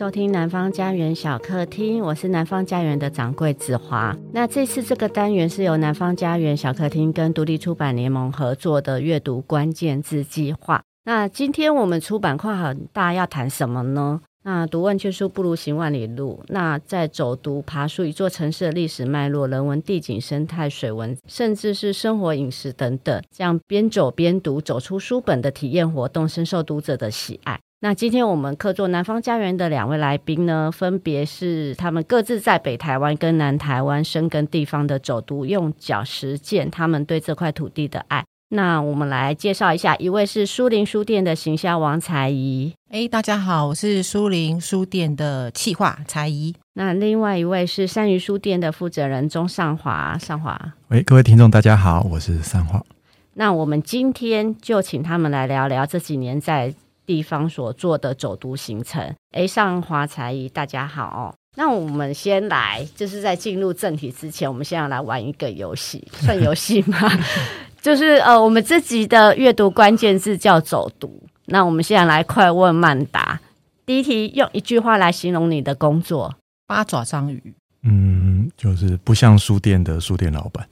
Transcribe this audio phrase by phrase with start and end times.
[0.00, 4.16] 收听南方家园小客厅，我是南方家园的掌柜子华。
[4.32, 10.82] 那这次这个单元是由南方家园小客厅跟独立出版联盟合作的阅读关键字计划。
[11.04, 14.22] 那今天我们出版跨很大家，要谈什么呢？
[14.42, 16.42] 那读万卷书不如行万里路。
[16.48, 27.60] 那在走读、爬梳一座城市的历史脉络、人文、地景、生态、水文，甚至是生活饮食等等，这样边走边读，走出书本的体验活动，深受读者的喜爱。
[27.82, 38.22] 那今天我们客座南方家园的两位来宾呢，分别是他们各自在北台湾跟南台湾深耕地方的走读，用脚实践他们对这块土地的爱。
[38.50, 42.70] 那我们来介绍一下，一位是书林书店的行销王才仪。
[42.90, 46.54] 哎，大家好，我是书林书店的企划才仪。
[46.74, 50.74] 那另外一位是山鱼书店的负责人钟尚华，尚华。
[50.88, 52.84] 喂，各位听众大家好，我是尚华。
[53.32, 56.74] 那我们今天就请他们来聊聊这几年在
[57.06, 61.34] 地方所做的走读行程，哎，上华、才仪，大家好哦。
[61.56, 66.96] 那我们先来，就是在进入正题之前，我们先要来玩一个游戏， 算游戏吗？
[67.82, 71.22] 就是呃，我们这集的阅读关键字叫走读。
[71.46, 73.40] 那我们现在来快问慢答。
[73.84, 77.54] 第一题，用一句话来形容你的工作：八爪章鱼。
[77.82, 80.68] 嗯，就是不像书店的书店老板。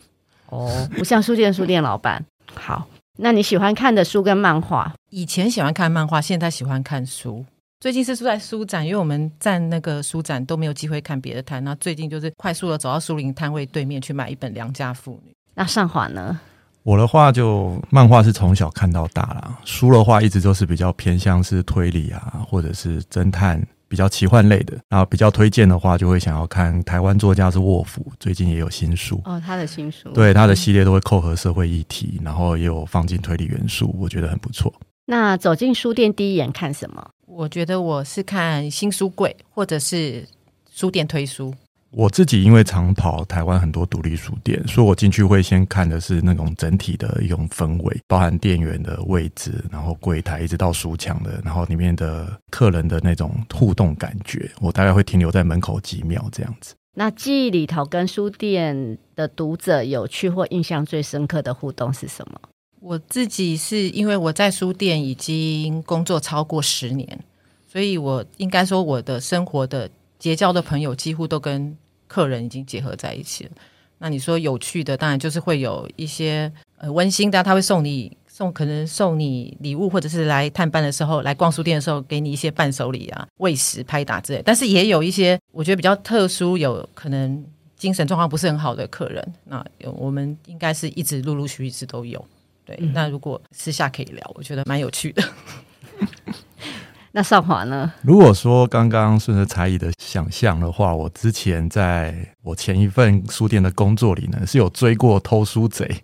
[0.50, 2.24] 哦，不像书店的书店老板。
[2.54, 2.86] 好。
[3.20, 4.94] 那你喜欢看的书跟漫画？
[5.10, 7.44] 以前喜欢看漫画，现在喜欢看书。
[7.80, 11.62] 最近是住在书展，因为我们站那个书展都没有机会看别的摊。
[11.64, 15.32] 那最近就是快速的走到书林摊位对面去买一本《良家妇女》。
[15.54, 16.38] 那上华呢？
[16.84, 23.60] 我的话就漫画是从小看到大啦，书的话一直都是比较偏向是推理啊，或者是侦探。
[23.88, 34.72] 比较奇幻类的，然后比较推荐的话，就会想要看台湾作家是沃夫，最近也有新书哦，他的新书，对他的系列都会扣合社会议题，然后也有放进推理元素，我觉得很不错。
[35.06, 37.10] 那走进书店第一眼看什么？
[37.26, 40.26] 我觉得我是看新书柜，或者是
[40.70, 41.54] 书店推书。
[41.90, 56.74] 我自己因为常跑台湾很多独立书店，所以我进去会先看的是那种整体的一种氛围，包含店员的位置，然后柜台一直到书墙的，然后里面的客人的那种互动感觉，我大概会停留在门口几秒这样子。
[56.94, 62.38] 那记忆里头跟书店的读者有趣或印象最深刻的互动是什么？
[62.80, 67.18] 我自己是因为我在书店已经工作超过十年，
[67.66, 69.88] 所以我应该说我的生活的。
[70.18, 73.50] 结交的朋友几乎都跟客人已经结合在一起了。
[73.98, 84.40] 那你说有趣的，当然就是会有一些呃温馨的，他会送你送可能送你礼物，或者是来探班的时候，来逛书店的时候给你一些伴手礼啊、喂食、拍打之类。
[84.44, 87.44] 但是也有一些我觉得比较特殊，有可能
[87.76, 89.34] 精神状况不是很好的客人。
[89.44, 92.24] 那有我们应该是一直陆陆续续一直都有。
[92.64, 95.22] 对，嗯、那如果私下可以聊，我觉得蛮有趣的。
[97.12, 97.92] 那上华呢？
[98.02, 106.02] 如果说刚刚顺着才艺的想象的话，我之前在我前一份书店的工作里呢，是有追过偷书贼，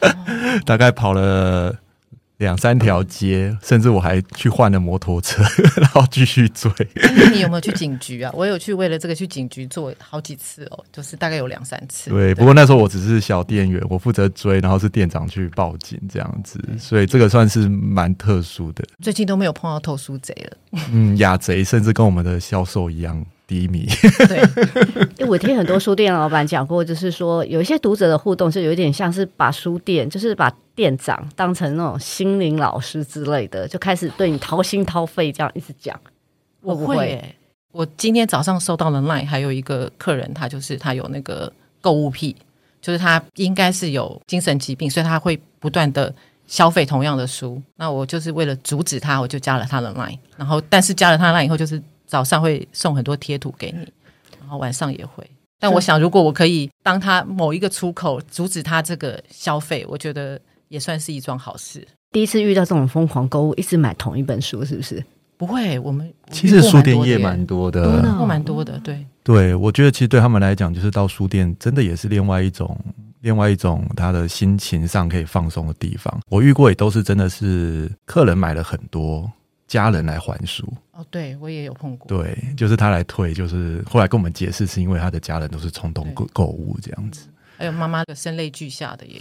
[0.64, 1.76] 大概跑了。
[2.42, 5.44] 两三条街，甚至我还去换了摩托车，
[5.80, 6.70] 然后继续追。
[7.32, 8.32] 你有没有去警局啊？
[8.34, 12.10] 我有去，为了这个去警局做好几次哦，就是大概有两三次。
[12.10, 18.84] 对，不过那时候我只是小店员，我负责追，然后是店长去报警这样子，所以这个算是蛮特殊的。
[19.00, 20.56] 最近都没有碰到偷书贼了。
[20.90, 23.24] 嗯， 雅贼甚至跟我们的销售一样。
[23.46, 23.86] 低迷。
[24.28, 35.98] 对， 我听很多书店老板讲过，就是说有一些读者的互动是有一点像是把书店，就是把店长当成那种心灵老师之类的，就开始对你掏心掏肺这样一直讲。
[36.60, 36.94] 我不会？
[36.94, 37.36] 我会欸，
[37.72, 42.34] 我今天早上收到了 line，还有一个客人，他就是他有那个购物癖，
[42.80, 46.14] 就是他应该是有精神疾病，所以他会不断的
[46.46, 47.60] 消费同样的书。
[47.76, 51.82] 那我就是为了阻止他，我就加了他的 line，然后但是加了他的 line 以后，就是。
[52.12, 53.90] 早上会送很多贴图给你，
[54.38, 55.26] 然后晚上也会。
[55.58, 60.38] 但我想，如果我可以当他某一个出口，阻止他这个消费，我觉得
[60.68, 61.88] 也算是一桩好事。
[62.10, 65.02] 第一次遇到这种疯狂购物，一直买同一本书，是不是？
[65.38, 68.78] 不会，我们其实书店业蛮多的，多蛮多的。
[68.80, 72.78] 对对，我觉得其实对他们来讲，就是到书店真的也是另外一种，
[73.22, 76.20] 另外一种他的心情上可以放松的地方。
[76.28, 79.32] 我遇过也都是真的是客人买了很多。
[79.68, 82.06] 家人来还书哦，对我也有碰过。
[82.06, 87.28] 对，就是他来退，就是后来跟我们解释，是因为他的家人都是冲动购购物这样子。
[87.56, 89.20] 还有妈妈的声泪俱下的也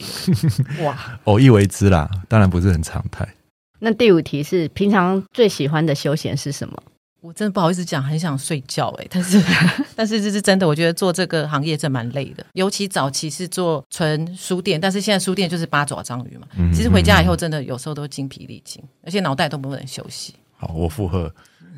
[0.79, 3.27] 有， 哇，偶一为之啦，当然不是很常态。
[3.79, 6.83] 那第五题是平常最喜欢的休闲是什么？
[7.21, 9.43] 我真的不好意思讲，很想睡觉哎、欸，但是
[9.95, 20.33] 但是这是真的，我觉得做这个行业真蛮累的，尤其早期是做纯书店，但是现在书店就是八爪章鱼嘛，其实回家以后真的有时候都精疲力尽，而且脑袋都不能休息。
[20.57, 21.31] 好，我附和。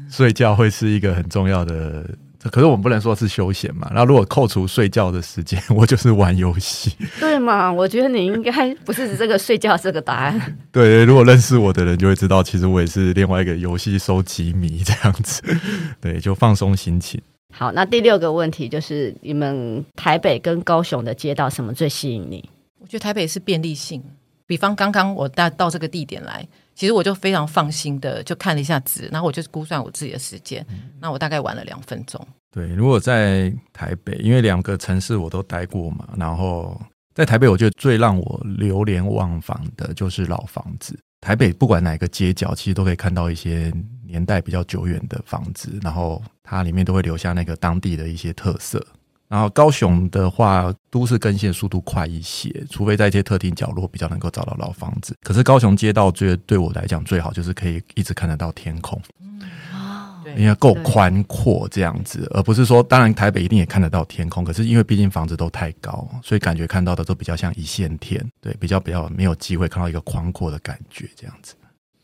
[0.10, 2.06] 睡觉会是一个很重要的。
[2.52, 3.90] 可是我们不能说是休闲嘛。
[3.96, 6.92] 那如果扣除睡觉的时间， 我就是玩游戏。
[7.18, 7.72] 对嘛？
[7.72, 10.56] 我觉得你应该不是这个睡觉这个答案。
[10.70, 15.42] 对，如果认识我的人就会知道，其实我也是另外一个游戏收集迷这样子。
[16.02, 17.22] 对，就放松心情。
[17.54, 22.50] 好，那第六个问题就是，你们台北跟高雄的街道什么最吸引你？
[22.80, 24.04] 我觉得台北是便利性。
[24.46, 26.46] 比方刚刚我到到这个地点来。
[26.76, 32.26] 其实我就非常放心的就看了一下纸，然后我就估算我自己的时间，嗯、那我大概玩了两分钟。
[32.52, 36.80] 对，如果在台北，因为两个城市我都待过嘛，然后
[37.16, 40.98] 在台北，我觉得最让我流连忘返的就是老房子。
[41.22, 43.72] 台北不管哪个街角，其实都可以看到一些
[44.06, 48.86] 年代比较久远的房子，然后它里面都会留下那个当地的一些特色。
[49.28, 55.16] 然后高雄的话，都市更新的速度快一些，除非在一些特定角落比较能够找到老房子。
[55.24, 59.42] 可是高雄街道最对我来讲最好，就是可以一直看得到天空，嗯
[59.74, 71.56] 哦、因为够宽阔这样子，而不是说，当然台北一定也看得到天空，可是因为毕竟房子都太高，所以感觉看到的都比较像一线天，对，比较比较没有机会看到一个宽阔的感觉这样子。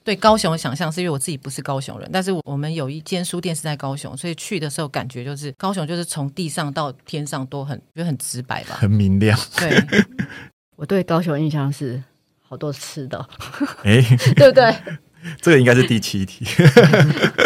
[0.10, 9.40] 对高雄的想象是因为我自己不是高雄人，但是我们有一间书店是在高雄，所以去的时候感觉就是高雄就是从地上到天上都很就很直白吧，很明亮。
[9.56, 9.84] 对，
[10.76, 12.02] 我对高雄印象是
[12.42, 13.24] 好多吃的，
[13.86, 14.02] 哎，
[14.36, 14.74] 对不对？
[15.40, 16.44] 这个应该是第七题。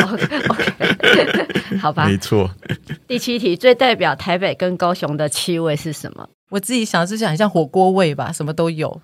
[0.05, 2.49] OK OK，好吧，没错。
[3.05, 6.29] 第七题最代表台北跟高雄的气味是什么？
[6.53, 9.01] 我自己想是想很像火锅味吧，什么都有。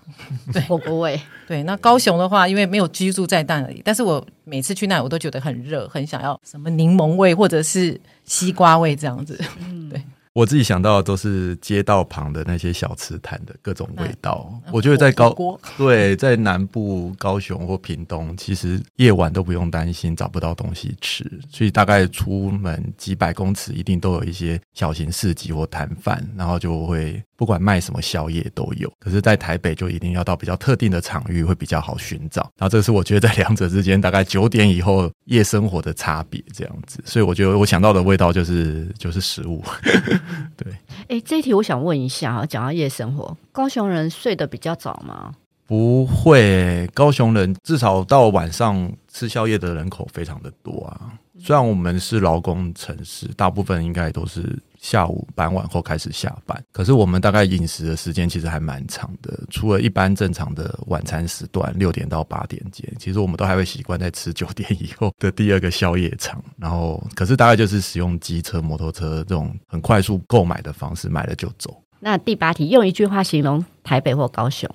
[0.52, 1.20] 对，火锅味。
[1.48, 9.36] 对，那高雄的话，因为没有居住在那里，但是我每次去那里，我都觉得很热，很想要什么柠檬味或者是西瓜味这样子。
[9.68, 10.00] 嗯，对。
[10.32, 14.48] 我自己想到的都是街道旁的那些小吃摊的各种味道。
[14.70, 15.34] 我觉得在高
[15.76, 28.92] 对，在南部高雄或屏东，其实夜晚都不用担心找不到东西吃，所以大概出门几百公尺一定都有一些小型市集或摊贩，然后就会不管卖什么宵夜都有。
[28.98, 32.42] 可是，在台北就一定要到比较特定的场域会比较好寻找。
[32.58, 37.02] 然后，这是我觉得在两者之间大概九点以后夜生活的差别这样子。
[37.06, 39.64] 所以，我觉得我想到的味道就是就是食物。
[40.54, 40.70] 对，
[41.08, 45.34] 哎，这一题我想问一下啊，讲到夜生活，高雄人睡得比较早吗？
[45.66, 51.12] 不会，高雄人至少到晚上吃宵夜的人口非常的多啊。
[51.38, 59.38] 虽然我们是劳工城市，大部分应该都是下午傍晚后开始下班，可是我们大概饮食的时间其实还蛮长的。
[59.50, 66.42] 除了一般正常的晚餐时段六点到八点间，其实我们都还会习惯在吃九点以后的第二个宵夜场。
[66.56, 71.82] 然后，可是大概就是使用机车、摩托车这种很快速购买的方式，买了就走。
[72.00, 74.66] 那第八题，用一句话形容台北或高雄？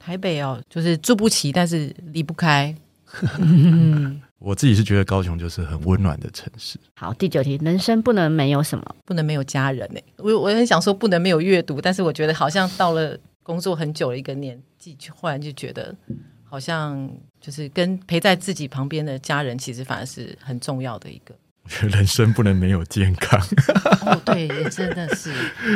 [0.00, 2.74] 台北哦，就是住不起，但是离不开。
[4.44, 6.78] 我自己是觉得高雄就是很温暖的城市。
[6.94, 8.84] 好，第九题，人生不能没有什么？
[9.04, 10.00] 不能没有家人呢？
[10.18, 15.94] 我我很想说不能没有阅读，但是我觉得好像到了工作很久的一个年纪，忽然就觉得
[16.42, 17.08] 好像
[17.40, 21.34] 就是跟陪在自己旁边的家人，其实反而是很重要的一个。
[21.64, 23.40] 我觉得人生不能没有健康。
[24.04, 25.32] 哦，对，也真的是，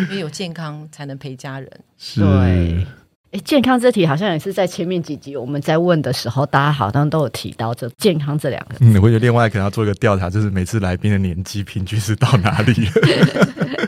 [0.08, 1.70] 因为有健康才能陪家人。
[1.96, 2.20] 是
[3.38, 3.43] 对。
[3.43, 8.78] 健康这题好像也是在前面几集我们在问的时候，大家好像都有提到这健康这两个字。
[8.81, 12.73] 嗯，我觉得另外可能要做一个调查，就是每次来宾的年纪平均是到哪里？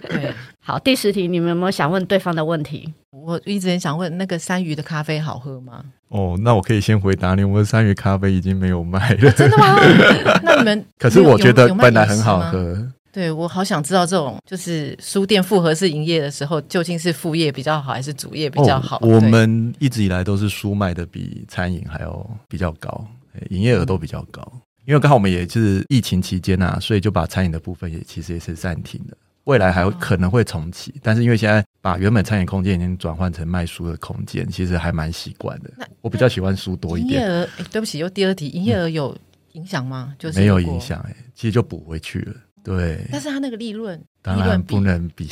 [0.08, 2.92] 对， 好，第十题，你们有没有想问对方的问题？
[3.10, 5.82] 我一直很想问，那个山鱼的咖啡好喝吗？
[6.08, 9.28] 哦，那我可以先回答你，我们山鱼咖啡已经没有卖了。
[9.28, 9.76] 哦，真的吗？
[10.42, 12.76] 那你们可是我觉得本来很好喝。
[13.18, 18.96] 对，我好想知道这种就是书店复合式营业的时候，究竟是副业比较好，还是主业比较好？
[18.98, 23.04] 哦，我们一直以来都是书卖的比餐饮还要比较高，
[23.50, 24.40] 营业额都比较高。
[24.54, 29.16] 嗯、因为刚好我们也是疫情期间啊，所以就把餐饮的部分也其实也是暂停的。
[29.46, 35.72] 未来还有可能会重启，哦、但是因为现在把原本餐饮空间已经转换成卖书的空间，其实还蛮习惯的。
[35.76, 37.20] 那我比较喜欢书多一点。
[37.20, 39.18] 营业额，对不起，又第二题，营业额有
[39.54, 40.14] 影响吗？
[40.20, 42.34] 就是没有影响，哎，其实就补回去了。
[42.68, 45.26] 对，但是他那个利润当然不能比。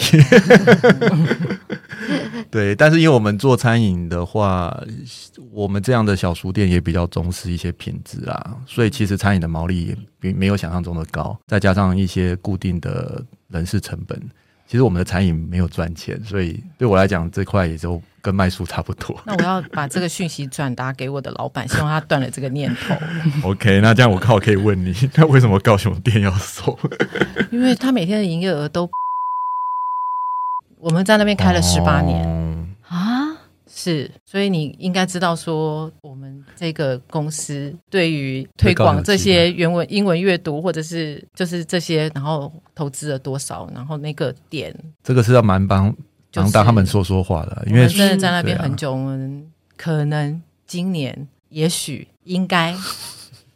[2.50, 4.74] 对，但是因为我们做餐饮的话，
[5.50, 14.18] 我们这样的小书店也比较重视一些品质啊，所以其实餐饮的毛利也比没有想象中的高，再加上一些固定的人事成本。
[14.68, 19.16] 其实我们的餐饮没有赚钱，所以对我来讲这块也就跟卖书差不多。
[19.24, 22.94] 那我要把这个讯息转达给我的老板，希望他断了这个念头。
[23.48, 26.76] OK，那这样我刚好可以问你， 那为什么高雄店要收？
[27.52, 28.90] 因为他每天的营业额都，
[30.80, 32.65] 我们在那边开了十八年、
[33.78, 45.94] 是，所以你应该知道说，我们这个公司对于推广这些原文英文阅读，或者是就是这些，然后投资了多少，然后那个点，这个是要蛮帮
[46.32, 52.74] 帮他们说说话的，因为真的在那边很久，我们可能今年也许应该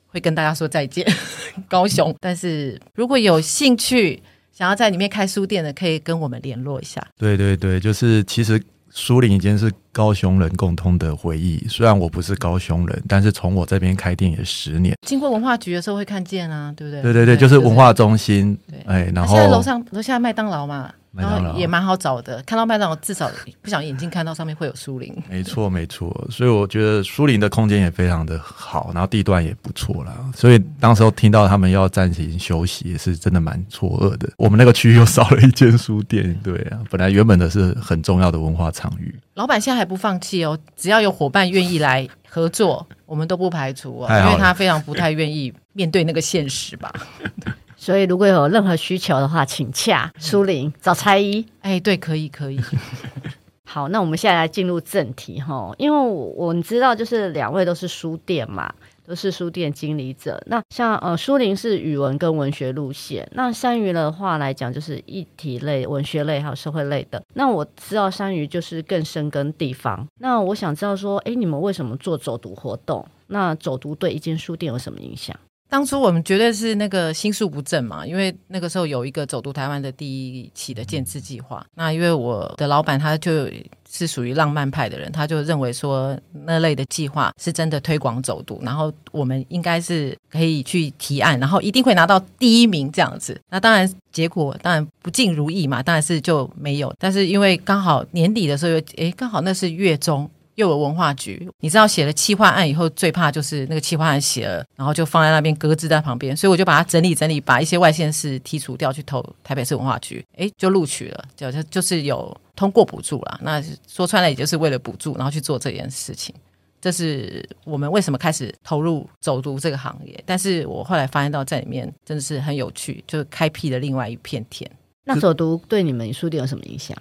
[0.08, 1.10] 会跟大家说再见，
[1.66, 2.14] 高雄。
[2.20, 4.22] 但是如果有兴趣
[4.52, 7.02] 想要在里面开书店的，可以跟我们联络一下。
[7.16, 8.62] 对对对，就是其实。
[8.92, 11.64] 书林已经是高雄人共通的回忆。
[11.68, 17.02] 虽然我不是高雄人，但是从我这边开店也十年，经过文化局的时候会看见啊，对不对？
[17.02, 18.58] 对对对，就是文化中心。
[18.68, 20.92] 对，哎，然后现在楼上楼下麦当劳嘛。
[21.12, 23.28] 然后也蛮好找的，看到麦当劳至少
[23.60, 25.12] 不想眼睛看到上面会有书林。
[25.28, 30.14] 没错没错，所以我觉得书林的空间也非常的好，然后地段也不错啦。
[30.36, 34.30] 所以当时候听到他们要暂停休息，也是真的蛮错愕的。
[34.36, 39.12] 我们那个区域又少了一间书店，对啊，本来原本的是很重要的文化场域。
[39.34, 46.92] 老板现在还不放弃哦，只要有伙伴愿意来合作，我们都不排除哦，因为他非常不太愿意面对那个现实吧。
[47.80, 51.46] 所以，如果有任何需求的话，请洽书林找蔡伊。
[51.62, 52.60] 哎，对，可以，可以。
[53.64, 58.70] 好，那我们现在来进入正题哈，因为我们知道，就是两位都是书店嘛，
[59.06, 60.42] 都是书店经理者。
[60.46, 67.22] 那像呃，书林是语文跟文学路线，那山鱼的话来讲，就是议题类、文学类还有社会类的。
[67.32, 70.06] 那我知道山鱼就是更深耕地方。
[70.18, 73.06] 那我想知道说，哎，你们为什么做走读活动？
[73.28, 75.34] 那走读对一间书店有什么影响？
[75.70, 81.64] 当初我们绝对是那个心术不正嘛，因为那个时候有一个走读台湾的第一期的建制计划。
[81.76, 83.48] 那因为我的老板他就
[83.88, 93.40] 是属于浪漫派的人，他就认为说那类的计划是真的推广走读，然后我们应该是可以去提案，然后一定会拿到第一名这样子。
[93.48, 96.92] 那当然结果当然不尽如意嘛，当然是就没有。
[96.98, 100.28] 但是因为刚好年底的时候又诶，刚好那是月中。
[100.60, 113.40] 又有文化局，你知道写了企划案以后，最怕就是那个企划案写了，然后就放在那边搁置在旁边，所以我就把它整理整理，把一些外县市剔除掉，去投台北市文化局，诶，就录取了，就就就是有通过补助了。
[113.42, 116.34] 那说穿了，也就是为了补助，然后去做这件事情。
[116.82, 120.22] 这是我们为什么开始投入走读这个行业。
[120.26, 124.70] 但是我后来发现到在里面真的是很有趣，就是开辟了另外一片天。
[125.04, 126.96] 那走读对你们书店有什么影响？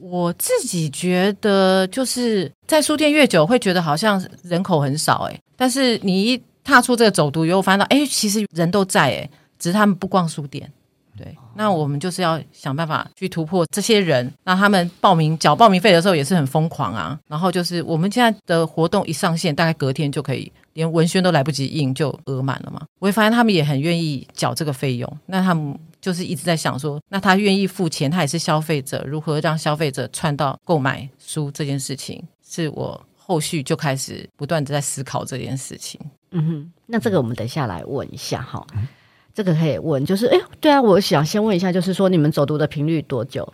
[0.00, 10.72] 我自己觉得，就是在书店越久，会觉得好像人口很少哎，但是你一踏出这个走读以后，发现到哎，其实人都在哎，只是他们不逛书店。
[11.18, 17.18] 对，那我们就是要想办法去突破这些人，那他们报名缴报名费的时候也是很疯狂啊。
[17.28, 22.80] 然后就是我们现在的活动一上线，大概隔天就可以，连文宣都来不及印就额满了嘛。
[23.00, 25.78] 我会发现他们也很愿意缴这个费用，那他们。
[26.00, 36.00] 就是一直在想说，那他愿意付钱，他也是消费者，如何让消费者串到购买书这件事情，是我后续就开始不断的在思考这件事情。
[36.32, 38.86] 嗯哼，那这个我们等下来问一下哈，嗯、
[39.34, 43.52] 这个可以问，就是哎，对啊，我想先问一下，就是说你们走读的频率多久？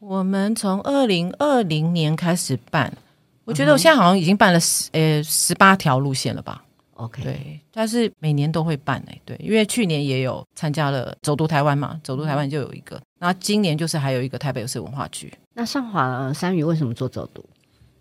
[0.00, 2.92] 我们从二零二零年开始办，
[3.44, 6.64] 我觉得我现在好像已经办了十呃十八条路线了吧。
[6.98, 15.32] OK，对，但是每年都会办哎，对，因为去年也有参加了走读台湾嘛，走读台湾就有一个，那今年就是还有一个台北市文化局。
[15.54, 17.44] 那上华山鱼为什么做走读？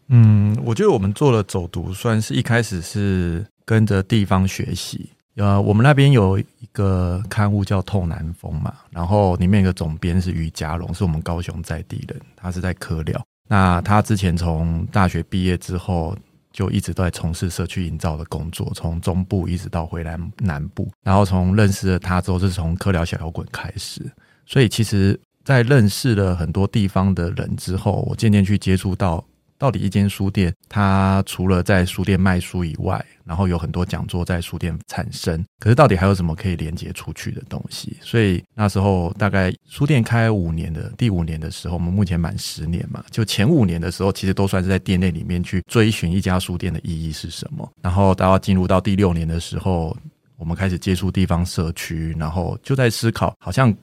[0.08, 5.10] 嗯，我觉得我们做了走读，算是一开始是跟着地方学习。
[5.36, 13.24] 呃，我们那边有一个刊物叫《透南风》嘛，然后里面有个总编是于家龙，是我们高雄在地人，他是在科廖。
[13.48, 16.18] 那他之前从大学毕业之后。
[16.58, 24.02] 就一直都在从事社区营造的工作，从中部一直到回来南部，然后从认识了他之后，是从科聊小摇滚开始。
[24.44, 29.24] 所以其实，在认识了很多地方的人之后，我渐渐去接触到。
[29.58, 35.44] 到底一间书店，它除了在书店卖书以外，然后有很多讲座在书店产生。
[35.60, 37.98] 可是到底还有什么可以连接出去的东西？
[38.02, 47.68] 所以那时候大概书店开五年的第五年的时候，我们目前满十年嘛，就前五年的时候，其实都算是在店内里面去追寻一家书店的意义是什么。
[47.82, 49.98] 然后到要进入到第六年的时候，
[50.38, 53.76] 我们开始接触地方社区，然后就在思考，好像。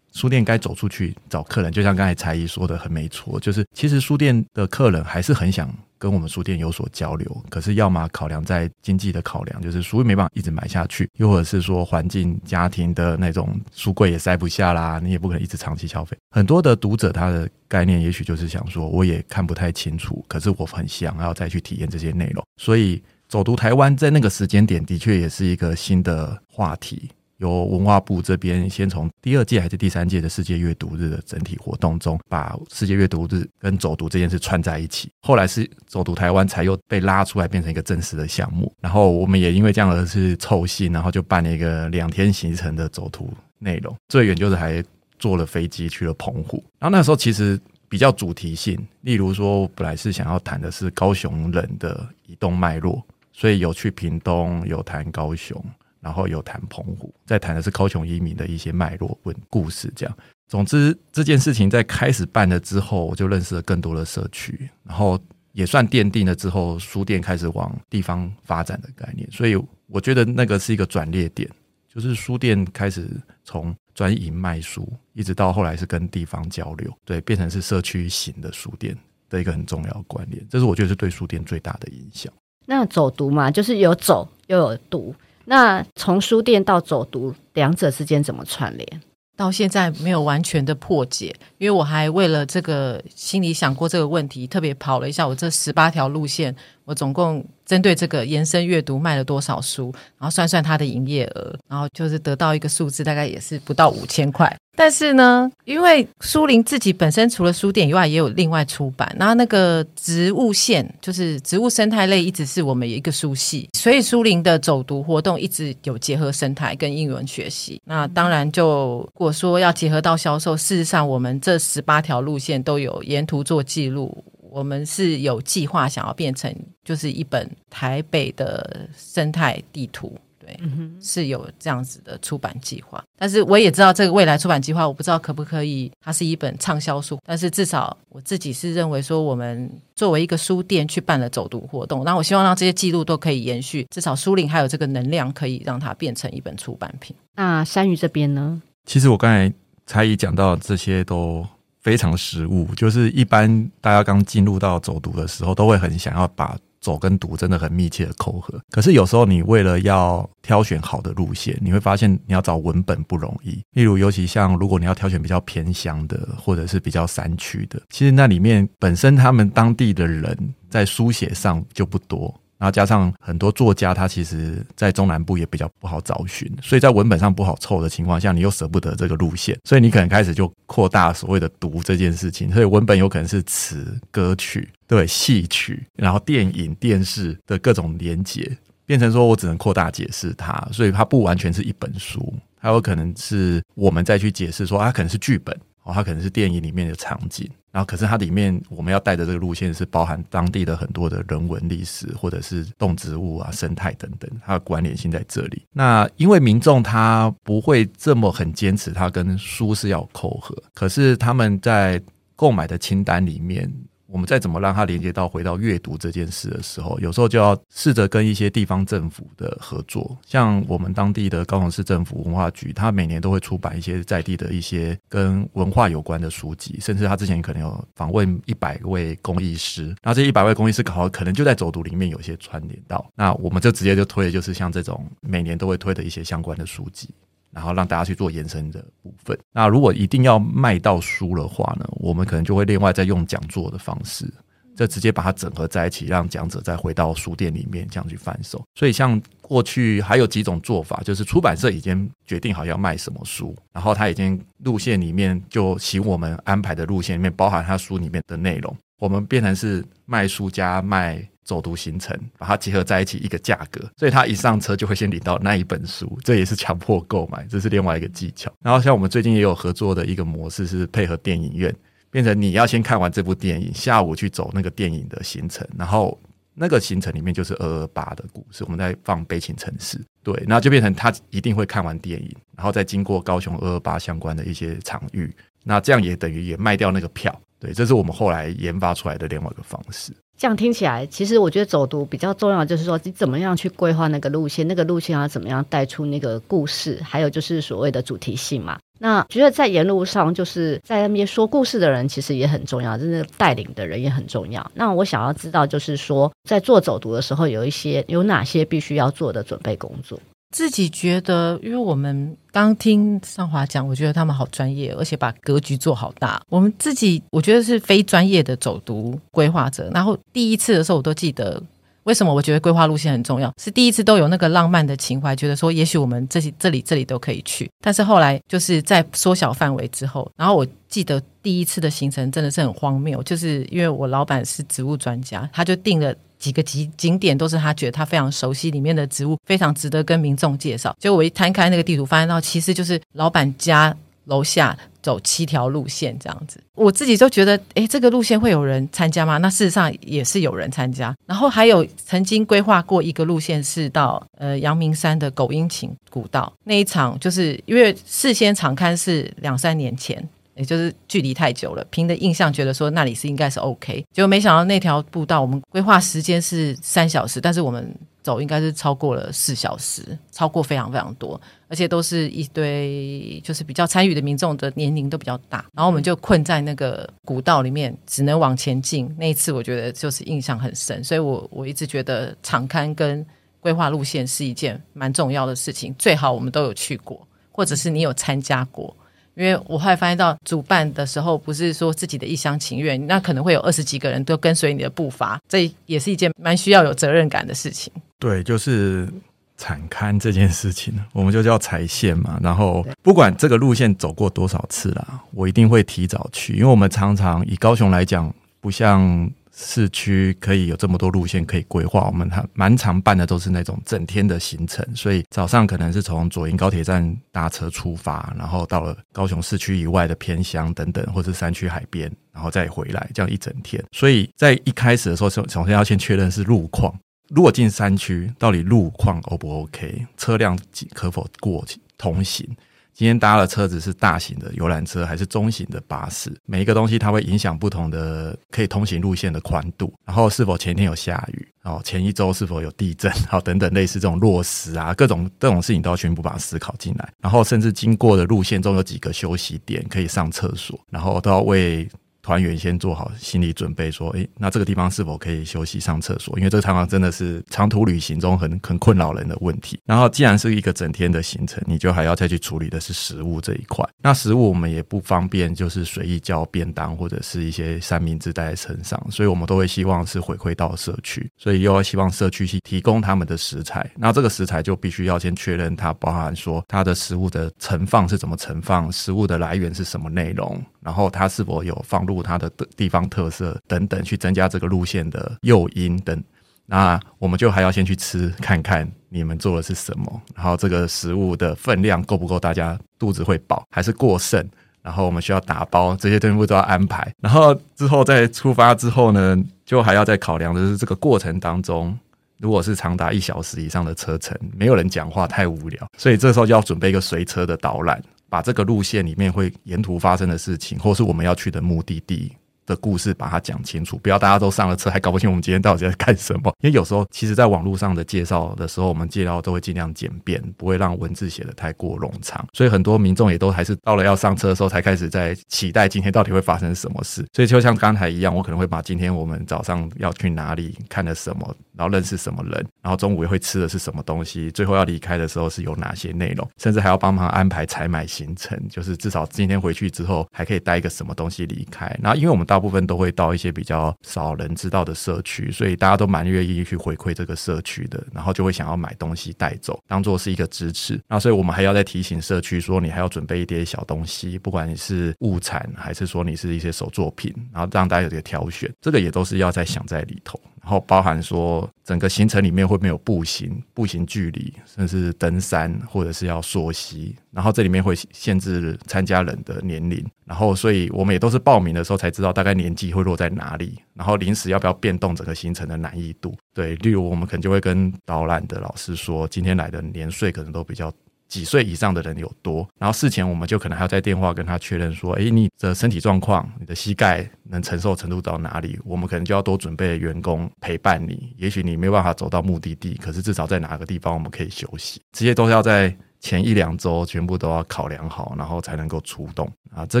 [0.14, 5.68] 书店该走出去找客人，就像刚才才艺说的很没错，就是其实书店的客人还是很想
[5.98, 16.16] 跟我们书店有所交流，可是要么考量在经济的考量，就是书没办法一直买下去，又或者是说环境、家庭的那种书柜也塞不下啦，你也不可能一直长期消费。
[16.30, 27.10] 很多的读者他的概念也许就是想说，我也看不太清楚，可是我很想要再去体验这些内容，所以走读台湾在那个时间点的确也是一个新的话题。
[27.44, 35.10] 由文化部这边先从第二届还是第三届的世界阅读日的整体活动中，把世界阅读日跟走读这件事串在一起。
[35.20, 38.72] 后来是走读台湾才又被拉出来变成一个正式的项目。
[38.80, 44.82] 然后我们也因为这样而是凑兴，然后就办了一个两天行程的走读内容，最远就是还
[45.18, 46.62] 坐了飞机去了澎湖。
[46.78, 55.62] 然后那时候其实比较主题性，例如说本来是想要谈的是高雄人的移动脉络，所以有去屏东，有谈高雄。
[56.04, 60.14] 然后有谈澎湖，在谈的是高雄移民的一些脉络、问故事，这样。
[60.46, 65.18] 总之，这件事情在开始办了之后，我就认识了更多的社区，然后
[65.52, 69.26] 也算奠定了之后书店开始往地方发展的概念。
[69.32, 69.56] 所以，
[69.86, 71.50] 我觉得那个是一个转捩点，
[71.88, 73.08] 就是书店开始
[73.42, 78.94] 从专营卖书，一直到后来是跟地方交流，对，变成是社区型的书店
[79.30, 80.46] 的一个很重要的观念。
[80.50, 82.30] 这是我觉得是对书店最大的影响。
[82.66, 85.14] 那走读嘛，就是有走又有读。
[85.46, 89.02] 那从书店到走读，两者之间怎么串联？
[89.36, 96.54] 到现在没有完全的破解，因为我还为了这个心里想过这个问题，特别跑了一下我这十八条路线，
[96.84, 104.54] 我总共针对这个延伸阅读卖了多少书，然后算算它的营业额，然后就是得到一个数字，大概也是不到五千块。
[104.76, 109.14] 但是呢，因为苏林自己本身除了书店以外，也有另外出版。
[109.16, 117.80] 然后那个植物线，就是植物生态类，一直是我们一个书系，所以苏林的走读活动一直有结合生态跟英文学习。
[117.84, 124.24] 那当然，就如果说要结合到销售，事实上我们这十八条路线都有沿途做记录。
[124.54, 130.16] 我们是有计划想要变成就是一本台北的生态地图。
[130.38, 130.60] 对，
[131.00, 147.16] 是有这样子的出版计划，但是我也知道这个未来出版计划，我不知道可不可以，它是一本畅销书，但是至少我自己是认为说，我们作为一个书店去办了走读活动，那我希望让这些记录都可以延续，至少书林还有这个能量，可以让它变成一本出版品。
[147.36, 148.60] 那山瑜这边呢？
[148.84, 149.50] 其实我刚才
[149.86, 151.46] 才已讲到这些都
[151.84, 156.58] 非常实务，就是一般大家刚进入到走读的时候，都会很想要把。
[156.80, 163.58] 走跟读真的很密切的扣合，可是有时候你为了要挑选好的路线，你会发现你要找文本不容易。
[163.72, 170.36] 例如，尤其像如果你要挑选比较偏乡的，或者是比较山区的，其实那里面本身他们当地的人
[170.68, 172.38] 在书写上就不多。
[172.58, 182.52] 然后加上很多作家，他其实在中南部也比较不好找寻，所以在文本上不好凑的情况下，你又舍不得这个路线，所以你可能开始就扩大所谓的读这件事情。
[182.52, 195.54] 所以文本有可能是词、歌曲、对戏曲，然后电影、电视的各种连结，变成说我只能扩大解释它，所以它不完全是一本书，还有可能是我们再去解释说，它可能是剧本。
[195.86, 205.66] 哦，它可能是电影里面的场景，然后可是它里面我们要带的这个路线是包含当地的很多的人文历史，或者是动植物啊、生态等等，它的关联性在这里。
[205.72, 212.00] 那因为民众他不会这么很坚持，他跟书是要扣合，可是他们在
[212.36, 213.68] 购买的清单里面。
[214.14, 237.10] 我们再怎么让它连接到回到阅读这件事的时候，有时候就要试着跟一些地方政府的合作，像我们当地的高雄市政府文化局，它每年都会出版一些在地的一些跟文化有关的书籍，甚至他之前可能有访问一百位工艺师，然后这一百位工艺师刚好可能就在走读里面有些串联到，那我们就直接就推的就是像这种每年都会推的一些相关的书籍。
[237.54, 239.38] 然后让大家去做延伸的部分。
[239.52, 244.28] 那如果一定要卖到书的话呢，我们可能就会另外再用讲座的方式，
[244.76, 248.60] 就直接把它整合在一起，让讲者再回到书店里面这样去贩售。
[248.74, 261.26] 所以像过去还有几种做法，就是出版社已经决定好要卖什么书，然后他已经路线里面就请我们安排的路线里面包含他书里面的内容，我们变成是卖书加卖。
[261.44, 268.52] 走读行程，把它结合在一起，一个价格，所以他一上车就会先领到那一本书，这也是强迫购买，这是另外一个技巧。
[268.62, 271.74] 然后像我们最近也有合作的一个模式，是配合电影院，
[272.10, 276.18] 变成你要先看完这部电影，下午去走那个电影的行程，然后
[276.54, 290.12] 那个行程里面就是二二八的故事，我们在放悲情城市，对，那就变成他一定会看完电影，然后再经过高雄二二八相关的一些场域，那这样也等于也卖掉那个票，对，这是我们后来研发出来的另外一个方式。
[290.36, 298.78] 这样听起来，其实我觉得走读比较重要，就是说你怎么样去规划那个路线，那个路线要怎么样带出那个故事，还有就是所谓的主题性嘛。
[298.98, 304.70] 那觉得在沿路上，就是在那边说故事的人其实也很重要，真的带领的人也很重要。
[304.74, 310.18] 那我想要知道，就是说在做走读的时候，有一些有哪些必须要做的准备工作。
[310.54, 316.40] 自己觉得，因为我们刚听尚华讲，我觉得他们好专业，而且把格局做好大。
[316.48, 319.90] 我们自己我觉得是非专业的走读规划者。
[319.92, 321.60] 然后第一次的时候，我都记得
[322.04, 323.52] 为什么我觉得规划路线很重要？
[323.60, 327.68] 是第一次都有那个浪漫的情怀，觉得说也许我们这些这里这里都可以去。
[327.80, 340.94] 但是后来就是在缩小范围之后，然后我记得第一次的行程真的是很荒谬，就是因为我老板是植物专家，他就定了几个景景点，都是他觉得他非常熟悉里面的植物，非常值得跟民众介绍。
[340.98, 344.76] 结果我一摊开那个地图，发现到其实就是老板家楼下。
[345.04, 349.36] 走七条路线这样子，我自己就觉得，诶，这个路线会有人参加吗？
[349.36, 351.14] 那事实上也是有人参加。
[351.26, 367.94] 然后还有曾经规划过一个路线，是到呃阳明山的狗阴琴古道那一场，就是因为事先场刊是两三年前，也就是距离太久了，凭的印象觉得说那里是应该是 OK，结果没想到那条步道我们规划时间是三小时，但是我们。
[368.24, 371.38] 走应该是超过了四小时，超过非常非常多，
[371.68, 379.14] 而且都是一堆就是比较参与的民众的年龄都比较大，然后我们就困在那个古道里面，只能往前进。
[379.18, 383.22] 那一次我觉得就是印象很深，所以我我一直觉得场勘跟
[383.60, 388.96] 规划路线是一件蛮重要的事情，最好我们都有去过，或者是你有参加过。
[389.34, 397.92] 因为我后来发现到主办的时候，不是说自己的一厢情愿，那可能会有二十几个人都跟随你的步伐，这也是一件蛮需要有责任感的事情。
[398.18, 399.08] 对，就是
[399.56, 402.38] 产刊这件事情，我们就叫踩线嘛。
[402.42, 409.30] 然后不管这个路线走过多少次啦，我一定会提早去，因为我们常常以高雄来讲，不像。
[409.56, 423.80] 市区可以有这么多路线可以规划，我们还蛮常办的都是那种整天的行程，所以早上可能是从左营高铁站搭车出发，然后到了高雄市区以外的偏乡等等，或者山区海边，然后再回来，这样一整天。
[423.92, 426.92] 所以在一开始的时候，首先要先确认是路况，
[427.28, 430.58] 如果进山区，到底路况 O 不 OK，车辆
[430.92, 431.64] 可否过
[431.96, 432.48] 通行。
[432.94, 436.32] 今天搭的车子是大型的游览车还是中型的巴士？
[436.46, 451.88] 每一个东西它会影响不同的可以通行路线的宽度，然后是否前天有下雨，然后前一周是否有地震，好 等等类似这种落石啊，各种这种事情都要全部把它思考进来，然后甚至经过的路线中有几个休息点可以上厕所，然后都要为。
[452.24, 456.36] 团员先做好心理准备，说：“诶，那这个地方是否可以休息上厕所？
[456.38, 459.78] 因为这个常常真的是长途旅行中很很困扰人的问题。
[459.84, 463.86] 然后，既然是一个整天的行程，你就还要再去处理的是食物这一块。
[464.02, 473.86] 那食物我们也不方便，就是随意叫便当或者是一些三明治带在身上，所以我们都会希望是回馈到社区，所以又要希望社区去提供他们的食材。
[473.96, 486.22] 那这个食材就必须要先确认它包含说它的食物的盛放是怎么盛放，食物的来源是什么内容。”然后它是否有放入它的地方特色等等，去增加这个路线的诱因等。
[486.66, 494.46] 那我们就还要先去吃看看你们做的是什么，然后这个食物的分量够不够，大家肚子会饱还是过剩？
[494.82, 497.10] 然后我们需要打包这些东西都要安排。
[497.20, 501.98] 然后之后在出发之后呢，就还要再考量的是这个过程当中，
[502.38, 508.02] 如果是长达一小时以上的车程，没有人讲话太无聊，所以这时候就要准备一个随车的导览。
[508.34, 512.32] 把这个路线里面会沿途发生的事情，或是我们要去的目的地
[512.66, 516.52] 的故事，把它讲清楚，不要大家都上了车还搞不清我们今天到底在干什么。
[516.62, 522.46] 因为有时候，其实在网络上的介绍的时候，我们介绍都会尽量简便，不会让文字写得太过冗长。
[522.52, 527.24] 所以很多民众也都还是到了要上车的时候，才开始在期待今天到底会发生什么事。
[527.32, 531.54] 所以就像刚才一样，我可能会把今天我们早上要去哪里看了什么。
[531.76, 541.86] 然后认识什么人，然后中午也会吃的是什么东西，最后要离开的时候是有哪些内容，甚至还要帮忙安排采买行程，就是至少今天回去之后还可以带一个什么东西离开。
[542.00, 551.00] 然后因为我们大部分都会到一些比较少人知道的社区，所以大家都蛮愿意去回馈这个社区的，然后就会想要买东西带走，当做是一个支持。
[551.08, 560.40] 那所以我们还要再提醒社区说，你还要准备一点小东西，不管你是物产还是说你是一些手作品，然后让大家有这个挑选，这个也都是要在想在里头。
[560.64, 567.14] 然后包含说整个行程里面会不会有步行、步行距离，甚至登山或者是要溯溪。
[567.30, 570.02] 然后这里面会限制参加人的年龄。
[570.24, 573.78] 然后所以我们也都是报名的时候才知道大概年纪会落在哪里。
[573.92, 576.34] 然后临时要不要变动整个行程的难易度？
[576.54, 580.90] 对，例如我们可能就会跟导览的老师说，今天来的年岁可能都比较。
[581.28, 582.68] 几岁以上的人有多？
[582.78, 591.34] 然后事前我们就可能还要在电话跟他确认说：“哎，你的身体状况，你的膝盖能承受程度到哪里？”我们可能就要多准备员工陪伴你。
[591.36, 595.00] 也许你没办法走到目的地，可是至少在哪个地方我们可以休息。
[595.12, 595.96] 这些都是要在。
[596.24, 599.84] 前一两周全部都要考量好，然后才能够出动啊！
[599.84, 600.00] 这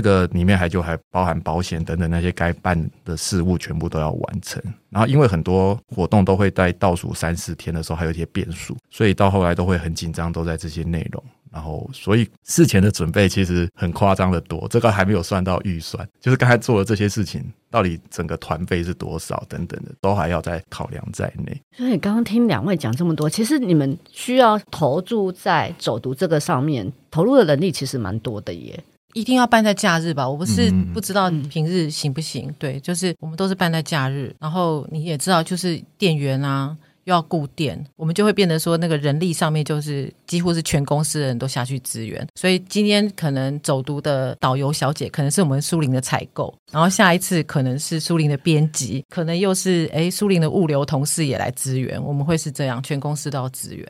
[0.00, 4.62] 个里面还就还包含保险等等那些该办的事务，全部都要完成。
[4.88, 11.22] 然后因为很多活动都会在倒数三四天的时候还有一些变数，所以到后来都会很紧张，都在这些内容。
[11.54, 17.40] 然后所以事前的准备其实很夸张的多，这个还没有算到预算，就是刚才做的这些事情，
[17.70, 21.62] 到底整个团费是多少等等的，都还要再考量在内。
[21.76, 28.82] 所以刚刚听两位讲这么多，其实你们需要投注在走读这个上面，投入的能力其实蛮多的耶。
[29.12, 30.28] 一定要办在假日吧？
[30.28, 32.48] 我不是不知道平日行不行。
[32.48, 34.34] 嗯、对，就是我们都是办在假日。
[34.40, 42.26] 然后你也知道，就是店员啊，又要顾店，我们就会变得说，那个人力上面就是几乎是全公司的人都下去支援。
[42.34, 52.02] 所以今天可能走读的导游小姐，可能是我们苏林的采购，然后下一次可能是苏林的编辑，可能又是哎苏林的物流同事也来支援。
[52.02, 53.86] 我们会是这样，全公司都要支援。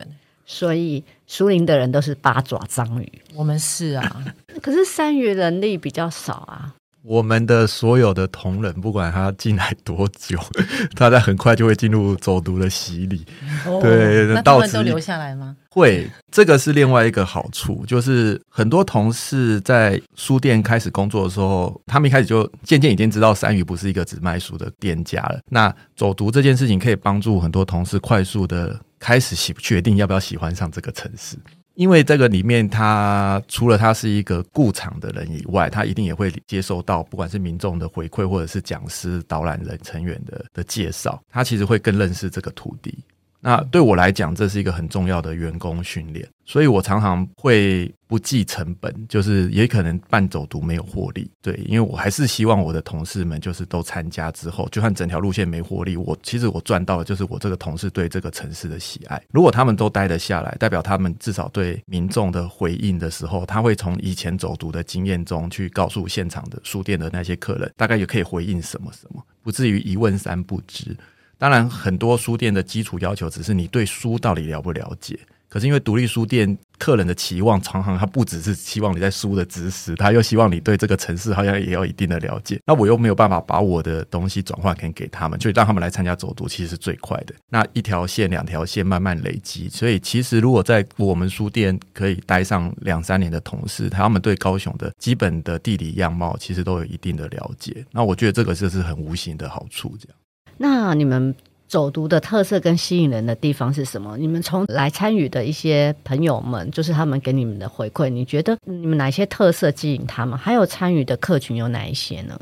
[0.46, 4.24] 所以苏林的人都是八爪章鱼，我们是啊，
[4.60, 6.74] 可是三鱼人力比较少啊。
[7.04, 10.38] 我们的所有的同仁，不管他进来多久，
[10.96, 13.26] 他在很快就会进入走读的洗礼。
[13.66, 15.54] 哦、对，那他们都留下来吗？
[15.68, 25.38] 会，这个是另外一个好处，就是很多同事在书店开始工作的时候，他们一开始就渐渐已经知道山鱼不是一个只卖书的店家了。
[25.50, 31.36] 那走读这件事情可以帮助很多同事快速的开始喜决定要不要喜欢上这个城市。
[31.74, 42.96] 因为这个里面，他除了他是一个顾场的人以外，他一定也会接收到不管是民众的回馈，或者是讲师、导览人成员的的介绍，他其实会更认识这个土地。
[43.44, 59.22] 那对我来讲，这是一个很重要的员工训练，所以我常常会不计成本，就是也可能办走读没有获利，对，因为我还是希望我的同事们就是都参加之后，就算整条路线没获利，我其实我赚到的就是我这个同事对这个城市的喜爱。
[59.30, 70.96] 如果他们都待得下来，代表他们至少对民众的回应的时候，他会从以前走读的经验中去告诉现场的书店的那些客人，大概也可以回应什么什么，不至于一问三不知。
[71.38, 75.18] 当然，很多书店的基础要求只是你对书到底了不了解。
[75.46, 82.58] 可是因为独立书店客人的期望，常常他不只是希望你在书的知识，他又希望你对这个城市好像也有一定的了解。
[82.66, 87.32] 那我又没有办法把我的东西转换给给他们，就让他们来参加走读，其实是最快的。
[87.48, 97.86] 那一条线、两条线慢慢累积，所以其实如果在我们书店可以待上两三年的同事，他们对高雄的基本的地理样貌其实都有一定的了解。
[97.92, 100.16] 那我觉得这个就是很无形的好处，这样。
[100.56, 101.34] 那你们
[101.66, 104.16] 走读的特色跟吸引人的地方是什么？
[104.16, 110.38] 你们从来参与的一些朋友们，就是他们给你们的回馈，你觉得你们哪些特色吸引他们？
[110.38, 112.38] 还有参与的客群有哪一些呢？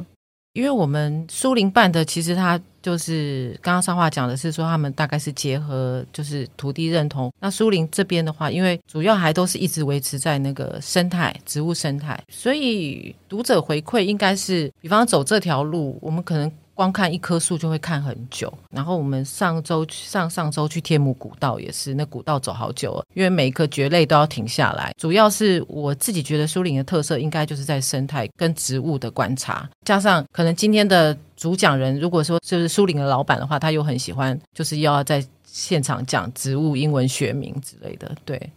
[0.53, 7.33] 因为我们苏林办的，其实他就是刚刚上话讲的是说，他们大概是结合就是土地认同。
[7.41, 16.53] 那苏林这边的话，因为主要还都是一直维持在那个生态植物生态，所以读者回馈应该是，比方走这条路，我们可能。
[16.75, 24.93] 光看一棵树就会看很久，然后我们上周上上周去天母古道也是，那古道走好久了，因为每一棵蕨类都要停下来。
[24.99, 38.51] 主要是我自己觉得苏林的特色应该就是在生态跟植物的观察，加上可能今天的主讲人如果说就是苏林的老板的话，他又很喜欢就是要在现场讲植物英文学名之类的，对。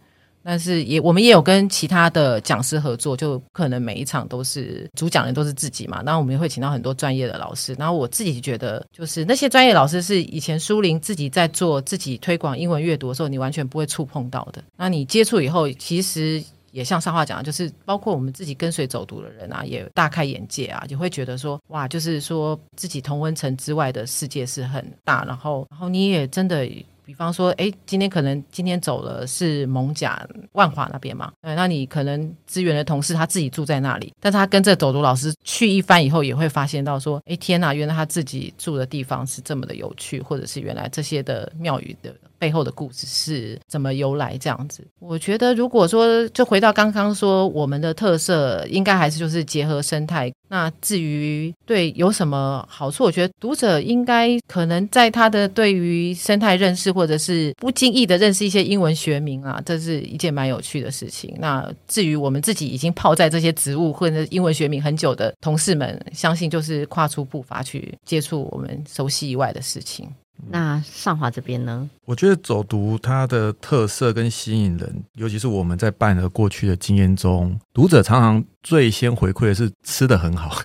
[0.48, 6.04] 但是也，我们也有跟其他的讲师合作，就可能每一场都是主讲人都是自己嘛。
[6.06, 7.74] 然后我们也会请到很多专业的老师。
[7.76, 14.62] 然后我自己觉得，就是那些专业老师是以前书林自己在做自己推广英文阅读的时候，你完全不会触碰到的。
[14.76, 25.24] 那你接触以后，其实也像上话讲的，就是包括我们自己跟随走读的人啊，也大开眼界啊，就会觉得说，哇，就是说自己同温层之外的世界是很大。
[25.24, 26.68] 然后，然后你也真的。
[27.06, 44.86] 比方说，哎，今天可能今天走了是蒙甲万华那边嘛，对，那你可能支援的同事他自己住在那里，但是他跟着走读老师去一番以后，也会发现到说，哎，天呐，原来他自己住的地方是这么的有趣，或者是原来这些的庙宇的背后的故事是怎么由来这样子。
[44.98, 50.32] 我觉得，如果说就回到刚刚说，我们的特色应该还是就是结合生态。
[50.48, 61.34] 那至于对有什么好处，我觉得读者应该可能在他的对于生态认识，或者是不经意的认识一些英文学名啊，这是一件蛮有趣的事情。
[61.40, 70.08] 那至于我们自己已经泡在这些植物或者英文学名很久的同事们，相信就是跨出步伐去接触我们熟悉以外的事情。
[70.48, 71.88] 那上华这边呢？
[72.04, 80.60] 我觉得走读它的特色跟吸引人，尤其是我们在办了过去的经验中，读者常常最先回馈的是吃的很好。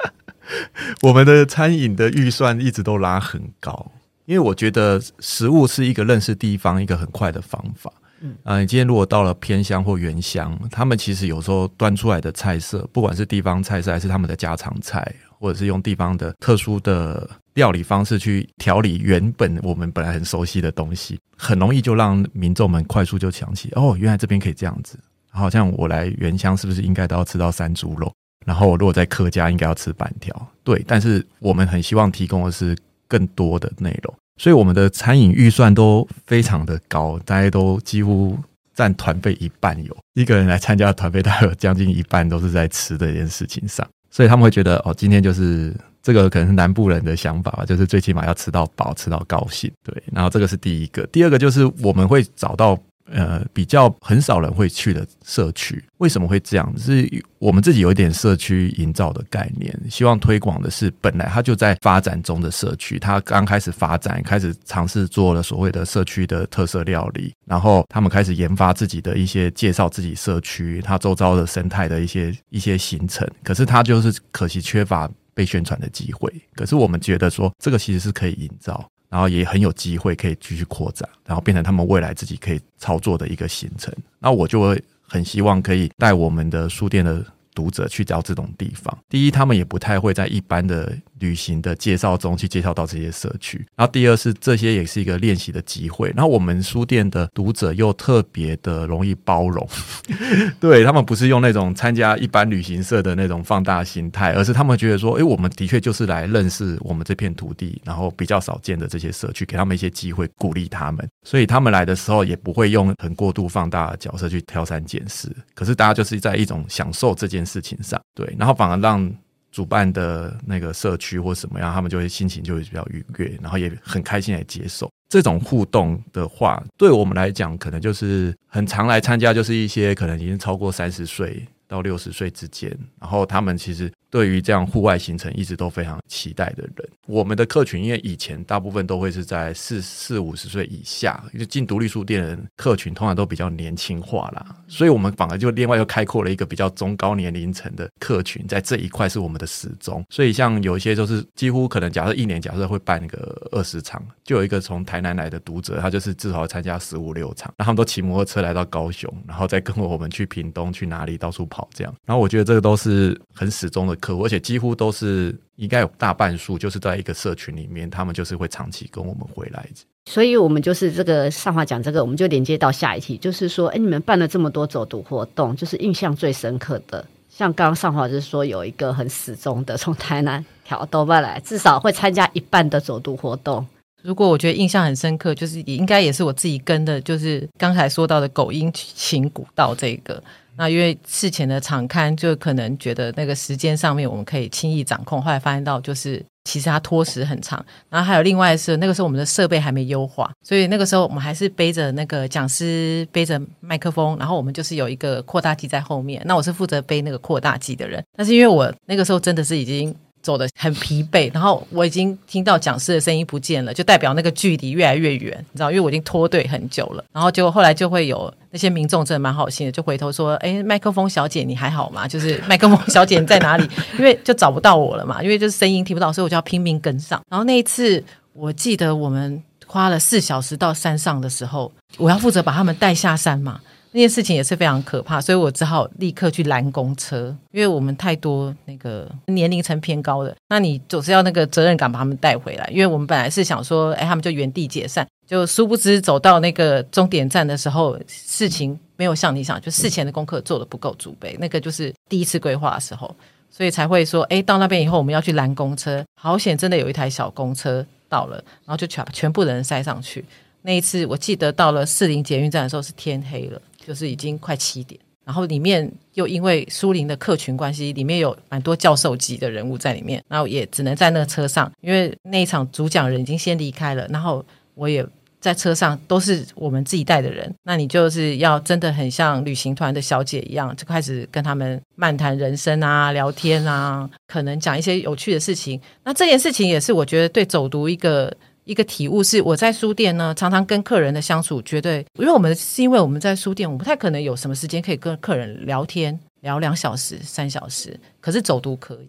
[1.02, 3.90] 我们的餐饮的预算一直都拉很高，
[4.26, 7.90] 因为我觉得食物是一个认识地方一个很快的方法。
[8.20, 15.14] 嗯，啊，你今天如果到了偏乡或原乡，他们其实有时候端出来的菜色，不管是地方菜色还是他们的家常菜。
[15.42, 24.98] 或者是用地方的特殊的料理方式去调理原本我们本来很熟悉的东西，很容易就让民众们快速就想起哦，原来这边可以这样子。
[25.30, 28.12] 好像我来原乡是不是应该都要吃到山猪肉？
[28.44, 30.34] 然后我如果在客家应该要吃板条。
[30.64, 32.76] 对，但是我们很希望提供的是
[33.08, 38.38] 更多的内容，所以我们的餐饮预算都非常的高，大家都几乎
[38.74, 49.70] 占团费一半有，一个人来参加团费大概有将近一半都是在吃这件事情上，所以他们会觉得哦，今天就是这个可能是南部人的想法吧，就是最起码要吃到饱，吃到高兴。
[49.82, 52.78] 对，然后这个是第一个，第二个就是我们会找到。
[53.12, 56.72] 呃，比较很少人会去的社区，为什么会这样？
[56.78, 57.06] 是
[57.40, 76.32] 我们自己有一点社区营造的概念，希望推广的是本来它就在发展中的社区，它刚开始发展，开始尝试做了所谓的社区的特色料理，然后他们开始研发自己的一些介绍自己社区它周遭的生态的一些一些行程，可是它就是可惜缺乏被宣传的机会。
[76.54, 78.88] 可是我们觉得说，这个其实是可以营造。
[79.08, 83.94] 然后也很有机会可以继续扩展，然后变成他们未来自己可以操作的一个行程。
[84.18, 87.22] 那我就会很希望可以带我们的书店的
[87.54, 88.98] 读者去到这种地方。
[89.10, 90.96] 第一，他们也不太会在一般的。
[91.22, 96.12] 旅行的介绍中去介绍到这些社区，然后第二是这些也是一个练习的机会。
[96.16, 99.66] 然后我们书店的读者又特别的容易包容，
[100.58, 111.08] 对，他们不是用那种参加一般旅行社的那种放大心态，而是他们觉得说，诶，我们的确就是来认识我们这片土地，然后比较少见的这些社区，给他们一些机会，鼓励他们。
[111.24, 119.12] 所以他们来的时候也不会用很过度放大的角色去挑三拣四，可是大家就是在一种享受这件事情上，对，然后反而让。
[119.52, 124.90] 主办的那个社区或什么样，他们就会心情就会比较愉悦，然后也很开心来接受。
[125.08, 133.90] 这种互动的话，对我们来讲，可能就是很常来参加，就是一些可能已经超过三十岁到六十岁之间，然后他们其实。
[134.12, 150.04] 对于这样户外行程一直都非常期待的人，我们的客群因为以前大部分都会是在四四五十岁以下，就进独立书店的人客群通常都比较年轻化啦，所以我们反而就另外又开阔了一个比较中高年龄层的客群，在这一块是我们的始终。
[150.10, 161.94] 所以像有一些就是几乎可能假设一年假设会办个二十场，就有一个从台南来的读者，他就是至少要参加十五六场，然后他们都骑摩托车来到高雄，然后再跟我们去屏东去哪里到处跑这样。
[162.04, 163.96] 然后我觉得这个都是很始终的。
[164.02, 169.64] 客户，而且几乎都是应该有大半数，就是在一个社群里面，他们就是会长期跟我们回来。
[170.06, 183.64] 所以，我们就是这个上华讲这个，我们就连接到下一题，就是说，哎，你们办了这么多走读活动，就是印象最深刻的，像刚刚上华就是说有一个很始终的，从台南调到过来，至少会参加一半的走读活动。
[184.02, 190.20] 如果我觉得印象很深刻，就是也应该也是我自己跟的，就是刚才说到的狗音琴古道这个。
[190.56, 197.64] 那因为事前的场刊，就可能觉得那个时间上面我们可以轻易掌控，后来发现到就是其实它拖时很长。
[197.88, 206.22] 然后还有另外是那个时候我们的设备还没优化，所以那个时候我们还是背着那个讲师背着麦克风，然后我们就是有一个扩大机在后面。
[206.24, 209.94] 那我是负责背那个扩大机的人，但是因为我那个时候真的是已经。
[210.22, 217.04] 走得很疲惫，然后我已经听到讲师的声音不见了，就代表那个距离越来越远，你知道，因为我已经脱队很久了。
[217.12, 222.06] 然后结果后来就会有那些民众真的蛮好心的，就回头说：“哎，麦克风小姐你还好吗？
[222.06, 227.20] 就是麦克风小姐你在哪里？” 因为就找不到我了嘛，因为就是声音听不到，所以我就要拼命跟上。
[227.28, 233.60] 然后那一次我记得我们花了四小时到山上的时候，我要负责把他们带下山嘛。
[233.92, 242.66] 那件事情也是非常可怕，所以我只好立刻去拦公车，因为我们太多那个年龄层偏高的，那你总是要那个责任感把他们带回来。
[242.72, 253.14] 因为我们本来是想说，哎，他们就原地解散，就殊不知走到那个终点站的时候，事情没有像你想，就事前的功课做的不够足备，那个就是第一次规划的时候，
[253.50, 260.24] 所以才会说，哎，到那边以后我们要去拦公车，好险，真的有一台小公车到了，然后就全全部人塞上去。
[260.64, 263.60] 那一次我记得到了士林捷运站的时候是天黑了。
[263.84, 275.04] 就是已经快七点，然后里面又因为苏林的客群关系，里面有蛮多教授级的人物在里面，然后也只能在那个车上，因为那一场主讲人已经先离开了，然后我也
[275.40, 285.80] 在车上，都是我们自己带的人，那你就是要真的很像旅行团的小姐一样，就开始跟他们漫谈人生啊，聊天啊，可能讲一些有趣的事情。
[286.04, 288.32] 那这件事情也是我觉得对走读一个。
[288.64, 299.08] 一个体悟是，我在书店呢，常常跟客人的相处，绝对因为我们是因为我们在书店，我不太可能有什么时间可以跟客人聊天聊两小时、三小时，可是走读可以。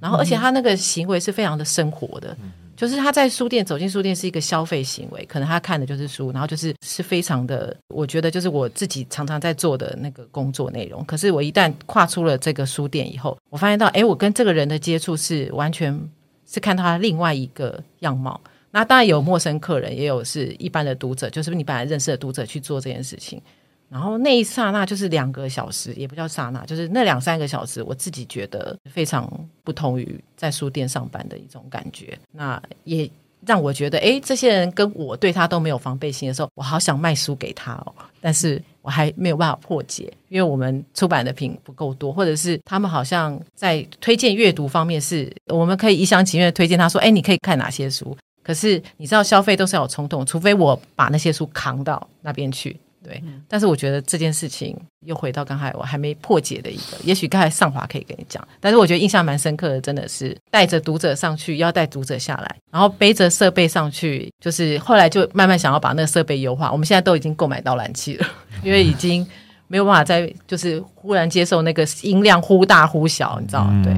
[0.00, 2.36] 然后，而且他那个行为是非常的生活的，
[2.76, 11.04] 就是他在书店走进书店是一个消费行为，可能他看的就是书，然后就是是非常的，我觉得就是我自己常常在做的那个工作内容。
[11.04, 15.98] 可是我一旦跨出了这个书店以后，我发现到，哎，我跟这个人的接触是完全。
[16.44, 18.38] 是看他另外一个样貌。
[18.72, 23.40] 那当然有陌生客人，也有是一般的读者，就是你本来认识的读者去做这件事情。
[23.88, 29.30] 然后那一刹那就是两个小时，也不叫刹那，就是那两三个小时，我自己觉得非常
[29.62, 32.18] 不同于在书店上班的一种感觉。
[32.32, 33.08] 那也
[33.44, 48.16] 让我觉得，哎，这些人跟我对他都没有防备心的时候，我好想卖书给他哦，但是我还没有办法破解，因为我们出版的品不够多，或者是他们好像在推荐阅读方面是，我们可以一厢情愿推荐他说，哎，你可以看哪些书。
[48.42, 52.76] 可是你知道，消费都是要有冲动，除非我把那些书扛到那边去。
[53.04, 66.70] 对，但是我觉得这件事情又回到刚才我还没破解的一个，也许刚才上华可以跟你讲，但是我觉得印象蛮深刻的，真的是带着读者上去，要带读者下来，然后背着设备上去，就是后来就慢慢想要把那个设备优化。
[66.70, 68.26] 我们现在都已经购买导览器了，
[68.62, 69.26] 因为已经
[69.66, 73.82] 没有办法再就是忽然接受那个音量忽大忽小，你知道吗？
[73.84, 73.92] 对。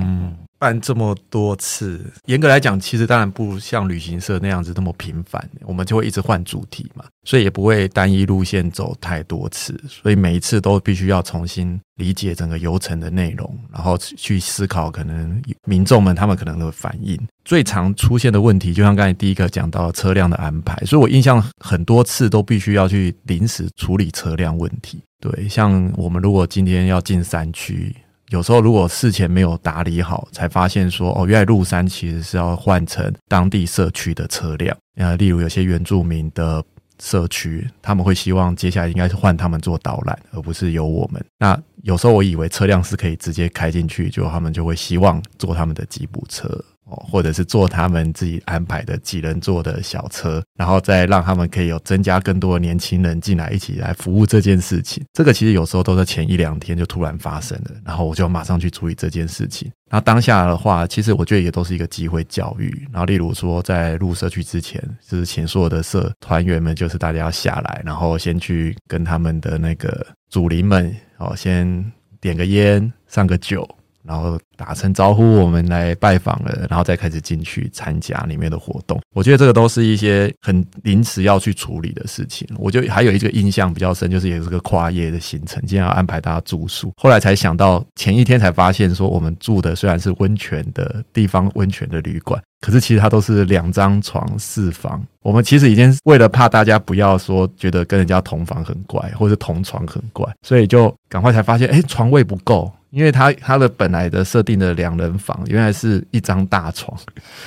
[0.65, 17.21] 办这么多次，严格来讲，其实当然不像旅行社那样子那么频繁，我们就会一直换主题嘛，所以也不会单一路线走太多次，所以每一次都必须要重新理解整个游程的内容，然后去思考可能民众们他们可能的反应。
[17.45, 25.03] 最常出现的问题，就像刚才第一个讲到车辆的安排，所以我印象很多次都必须要去临时处理车辆问题。
[25.21, 27.95] 对，像我们如果今天要进山区。
[28.35, 34.77] 有时候如果事前没有打理好，才发现说哦，原来入山其实是要换成当地社区的车辆。
[34.97, 36.61] 呃，例如有些原住民的
[37.01, 41.25] 社区，他们会希望接下来应该是换他们做导览，而不是由我们。
[41.39, 46.61] 那有时候我以为车辆是可以直接开进去，就他们就会希望坐他们的吉普车。
[46.85, 55.03] 哦，或者是坐他们自己安排的几人座的小车，然后再让他们可以有增加更多的年轻人进来一起来服务这件事情。
[55.13, 59.71] 这个其实有时候都在前一两天就突然发生了，然后我就马上去处理这件事情。
[59.91, 62.87] 那当下的话，其实我觉得也都是一个机会教育。
[62.93, 73.69] 然后例如说，在入社区之前，就是请所有的社团员们，就是大家要下来，然后先去跟他们的那个祖灵们，哦，先点个烟，上个酒。
[74.07, 79.01] 然后打声招呼，我们来拜访了，然后再开始进去参加里面的活动。
[79.15, 82.47] 我觉得这个都是一些很临时要去处理的事情。
[82.59, 86.93] 我就还有一个印象比较深，就是也是个跨夜的行程，今天要安排大家住宿。
[86.97, 95.03] 后来才想到，前一天才发现说，我们住的虽然是温泉的地方，温泉的旅馆，可是其实它都是两张床四房。
[95.23, 102.71] 我们其实已经为了怕大家不要说觉得跟人家同房很怪，或者同床很怪，所以就赶快才发现，哎，床位不够。
[102.95, 106.97] 因为他他的本来的设定的两人房原来是一张大床，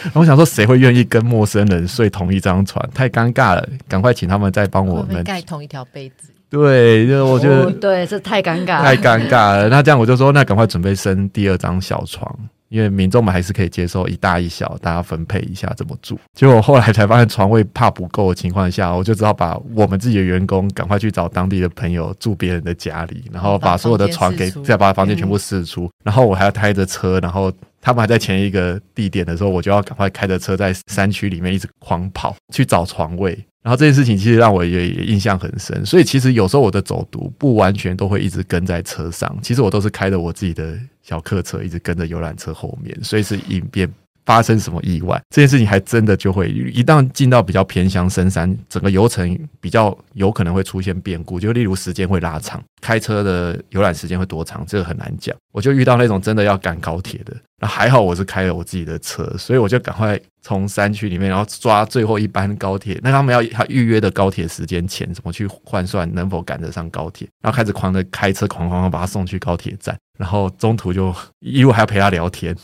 [0.04, 2.86] 然 后我想说，谁会愿意跟陌生人睡同一张床？
[2.94, 6.30] 太尴尬了，赶快请他们再帮我们盖同一条被子。
[6.50, 9.70] 对，就我觉得、哦、对，这太尴尬了，太尴尬了。
[9.70, 12.38] 那这样我就说，那赶快准备生第二张小床。
[12.70, 16.20] 因为民众们还是可以接受一大一小，大家分配一下怎么住。
[16.34, 25.90] 结果后来才发现床位怕不够的情况下，我就只好把我们自己的员工赶快去找当地的朋友住别人的家里，然后把所有的床给再把房间全部试出。
[26.04, 27.52] 然后我还要开着车，然后
[27.82, 33.38] 他们还在前一个地点的时候，我就要赶快开着车在山区里面一直狂跑去找床位。
[33.64, 43.92] 然后这件事情其实让我也也印象很深，所以其实有时候我的走读不完全都会一直跟在车上，其实我都是开着我自己的小客车，一直跟着游览车后面，随时应变
[44.26, 55.36] 发生什么意外，这件事情还真的就会一旦进到比较偏乡深山，整个游程比较有可能会出现变故，就例如时间会拉长，开车的游览时间会多长，这个很难讲。
[55.52, 57.36] 我就遇到那种真的要赶高铁的。
[57.60, 63.00] 那还好，我是开了我自己的车，所以我就赶快从山区里面，然后抓最后一班高铁。
[63.02, 67.28] 那他们要他预约的高铁时间前，怎么去换算能否赶得上高铁？
[67.42, 69.98] 然后开始狂的开车，狂狂狂把他送去高铁站。
[70.20, 72.56] 然后中途就一路还要陪他聊天，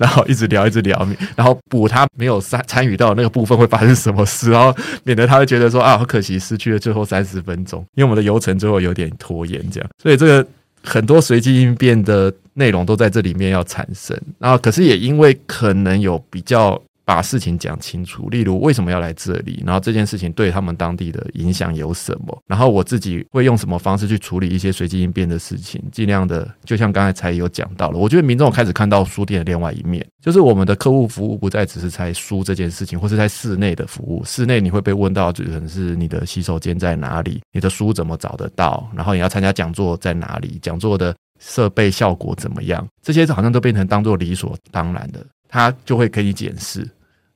[0.00, 9.88] 然后一直聊一直聊，然后补他没有参参与到那个部分会发生什么事，然后免得他会觉得说啊，好可惜失去了最后三十分钟，因为我们的游程最后有点拖延这样。
[10.02, 10.46] 所以这个
[10.82, 12.34] 很多随机应变的。
[12.54, 41.12] 内容都在这里面要产生，然后可是也因为可能有比较把事情讲清楚，例如为什么要来这里，然后这件事情对他们当地的影响有什么，然后我自己会用什么方式去处理一些随机应变的事情，尽量的就像刚才才有讲到了，我觉得民众开始看到书店的另外一面，就是我们的客户服务不再只是在书这件事情，或是在室内的服务，室内你会被问到就可能是你的洗手间在哪里，你的书怎么找得到，然后你要参加讲座在哪里，讲座的。
[41.40, 42.86] 设备效果怎么样？
[43.02, 46.88] 这些好像都变成当做理所当然的，他就会给你检视，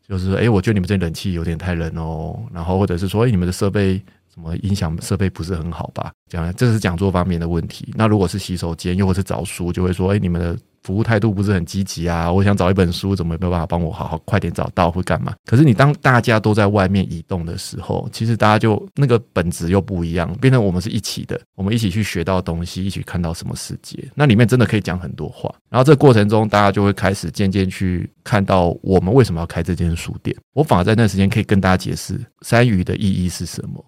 [0.06, 4.00] 就是说，哎，我觉得你们这冷气有点太冷哦，然后或者是说，哎，你们的设备
[4.34, 6.12] 什么音响设备不是很好吧？
[6.28, 7.92] 讲这是讲座方面的问题。
[7.94, 10.58] 那如果是洗手间，又或是找书，就会说，哎，你们的。
[10.84, 12.30] 服务态度不是很积极啊！
[12.30, 15.32] 我想找一本书，怎么没有办法帮我好好快点找到，会干嘛？
[15.46, 23.98] 可是你当大家都在外面移动的时候，其实大家就那个本质又不一样，变成我们是一起的，我们一起去学到东西，一起看到什么世界。
[24.14, 25.50] 那里面真的可以讲很多话。
[25.70, 30.36] 然后这个过程中，大家就会开始渐渐去看到我们为什么要开这间书店。
[30.52, 33.82] 我反而在那段时间可以跟大家解释山鱼的意义是什么。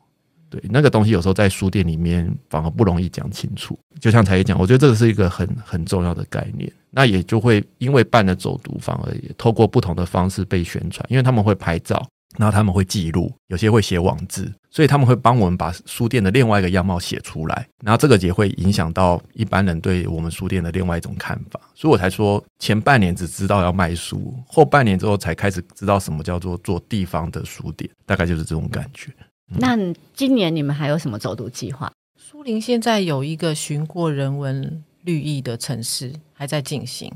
[0.49, 3.79] 对，那个东西有时候在书店里面反而不容易讲清楚。
[4.01, 6.73] 就像才也讲，我觉得这个是一个很很重要的概念。
[6.91, 11.05] 那也就会因为办了走读，反而也透过不同的方式被宣传。
[11.11, 12.07] 因为他们会拍照，
[12.39, 17.67] 然后他们会记录，有些会写网志，所以他们会帮我们把书店的另外一个样貌写出来。
[17.83, 21.61] 然后这个也会影响到一般人对我们书店的另外一种看法。
[21.75, 29.11] 所以我才说，前半年只知道要卖书，后半年之后才开始知道什么叫做做地方的书店，大概就是这种感觉。
[29.51, 31.91] 嗯、那今年你们还有什么走读计划？
[32.19, 37.13] 苏林现在有一个寻过人文绿意的城市还在进行，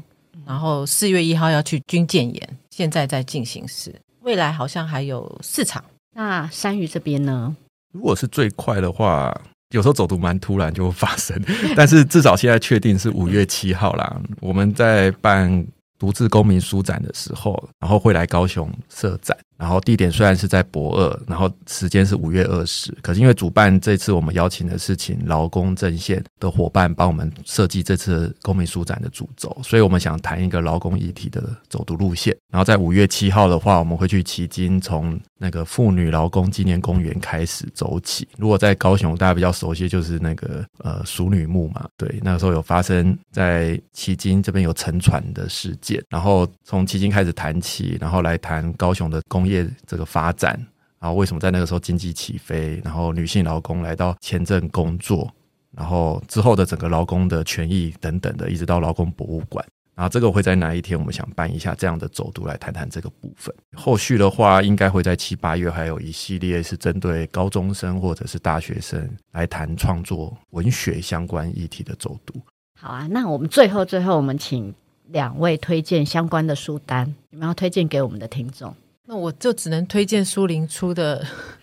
[0.46, 5.84] 然后四月一号要去军舰岩，现在在进行时，未来好像还有四场。
[6.14, 7.54] 那山鱼这边呢？
[7.92, 9.36] 如果是最快的话，
[9.70, 11.36] 有时候走读蛮突然就会发生，
[11.74, 14.20] 但是至少现在确定是五月七号啦。
[14.40, 15.66] 我们在办
[15.98, 19.36] 独自公民书展的时候，然后会来高雄设展。
[19.60, 32.34] 然后地点虽然是在博二，然后时间是五月二十，可是因为主办这次我们邀请的是请劳工阵线的伙伴帮我们设计这次公民书展的主轴，所以我们想谈一个劳工议题的走读路线。
[32.50, 38.26] 然后在五月七号的话，我们会去旗津，从那个妇女劳工纪念公园开始走起。
[38.38, 49.68] 如果在高雄大家比较熟悉，就是那个呃淑女墓嘛，对，那个时候有发生在旗津这边有沉船的事件，然后从旗津开始谈起，然后来谈高雄的工业。
[49.86, 50.58] 这个发展，
[50.98, 52.80] 然后为什么在那个时候经济起飞？
[52.84, 55.30] 然后女性劳工来到前镇工作，
[55.72, 59.64] 然后之后的整个劳工的权益等等的，一直到劳工博物馆。
[59.96, 60.98] 然后这个会在哪一天？
[60.98, 63.54] 我们想办一下这样的走读来谈谈这个部分。
[63.76, 72.40] 后续的话，应该会在七八月还有一系列是针对高中生或者是大学生来谈创作文学相关议题的走读。
[72.80, 74.72] 好啊，那我们最后最后，我们请
[75.08, 78.74] 两位推荐相关的书单，你们要推荐给我们的听众。
[79.10, 81.20] 那我就只能推荐书林出的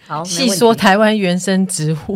[0.25, 2.15] 《细说台湾原生植物》，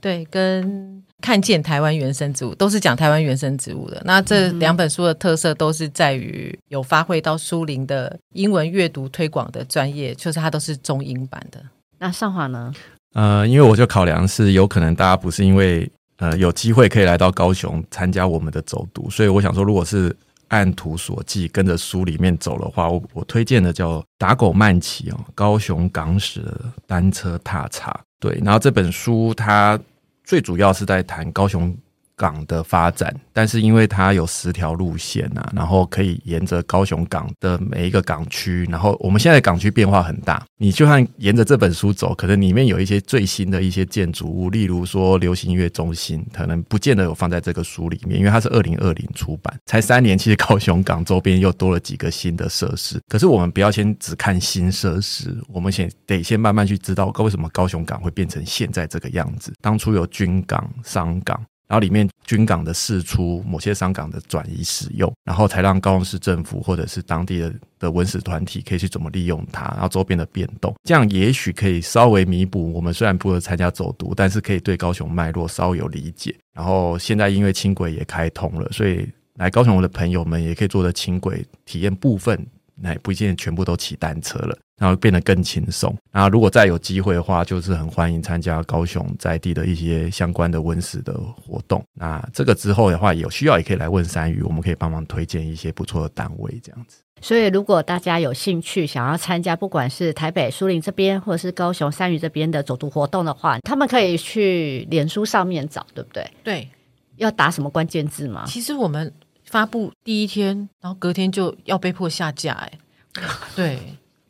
[0.00, 4.02] 对，跟看见台湾原生植物都是讲台湾原生植物的。
[4.04, 11.62] 那这两本书的特色都是在于有发挥到书林的英文阅读推广的专业，就是它都是中英版的。
[12.00, 12.74] 那上华呢？
[13.12, 20.12] 呃，因为我就考量是有可能大家不是因为呃有机会可以来到高雄参加我们的走读，所以我想说，如果是。
[20.48, 26.42] 按图索骥，跟着书里面走的话，我我推荐的叫《打狗慢骑》哦，高雄港史
[26.86, 27.98] 单车踏查。
[28.18, 29.78] 对，然后这本书它
[30.22, 31.76] 最主要是在谈高雄。
[32.16, 53.00] 港的发展，但是因为它有十条路线呐、啊，然后可以沿着高雄港的每一个港区，然后我们现在港区变化很大，你就算沿着这本书走，可能里面有一些最新的一些建筑物，例如说流行音乐中心，可能不见得有放在这个书里面，因为它是二零二零出版，才三年，其实高雄港周边又多了几个新的设施。
[53.08, 59.52] 可是我们不要先只看新设施，我们先得先慢慢去知道，为什么高雄港会变成现在这个样子？
[59.60, 61.40] 当初有军港、商港。
[61.74, 76.32] 然后里面军港的释出，某些商港的转移使用，然后才让高雄市政府或者是当地的的文史团体可以去怎么利用它，然后周边的变动，这样也许可以稍微弥补我们虽然不会参加走读，但是可以对高雄脉络稍有理解。
[76.54, 79.04] 然后现在因为轻轨也开通了，所以
[79.34, 82.46] 来高雄的朋友们也可以坐着轻轨体验部分。
[82.76, 85.96] 那也不一定全部都骑单车了，然后变得更轻松。
[86.10, 91.82] 然后如果再有机会的话，就是很欢迎参加高雄在地的一些相关的温室的活动。
[91.94, 96.98] 那这个之后的话，有需要也可以来问山鱼，我们可以帮忙推荐一些不错的单位，这样子。
[97.20, 106.28] 所以如果大家有兴趣想要参加，不管是台北苏林这边，或者是高雄山鱼这边的走读活动的话，他们可以去脸书上面找，对不对？
[106.42, 106.68] 对，
[107.16, 108.44] 要打什么关键字吗？
[108.46, 109.12] 其实我们。
[109.54, 112.72] 发布第一天，然后隔天就要被迫下架，哎，
[113.54, 113.78] 对，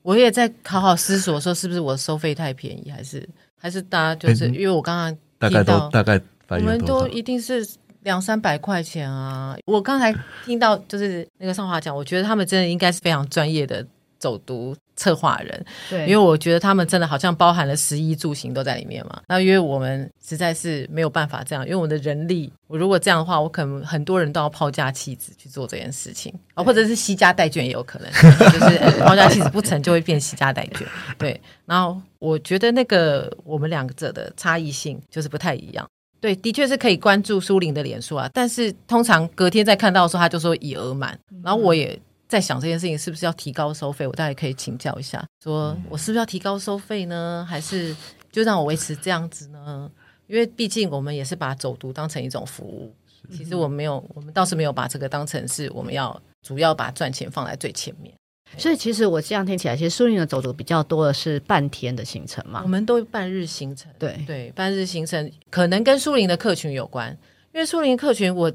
[0.03, 3.27] 我也在好好思索，说是不是我收费太便宜，还是
[3.59, 6.21] 还是大家就是、嗯、因为我刚刚大概都大概
[6.51, 7.67] 我们都一定是
[8.03, 9.57] 两三百块钱啊。
[9.65, 10.15] 我刚才
[10.45, 13.87] 听到就是那个上华讲，我觉得他们真的应该是非常专业的
[14.19, 19.21] 走读策划人，对，因为我觉得他们真的好像包含了食衣住行都在里面嘛。
[19.29, 26.33] 那因为我们实在是没有办法这样，因为我的人力，我如果这样的话，我可能很多人都要抛家弃子去做这件事情。
[26.55, 30.85] 啊，或者是惜家带眷也有可能，就是 抛家弃子不成就会变惜家带眷。
[31.19, 35.87] 对，然后我觉得那个我们两者的差异性就是不太一样。
[36.21, 42.01] 对，的确是可以关注苏玲的脸书啊，但是通常隔天再看到的时候，他就说已额满，然后我也
[42.35, 47.95] 在想这件事情是不是要提高收费，我大概可以请教一下，说我是不是要提高收费呢，还是
[48.33, 49.89] 就让我维持这样子呢？
[50.27, 52.93] 因为毕竟我们也是把走读当成一种服务，
[53.31, 58.13] 其实我们没有，我们倒是没有把这个当成是我们要主要把赚钱放在最前面。
[58.57, 62.61] 所以其实我这样听起来，其实苏宁的走读比较多的是半天的行程嘛。
[62.65, 67.17] 我们都半日行程，对对，半日行程可能跟苏宁的客群有关。
[67.53, 68.53] 因为书林客群，我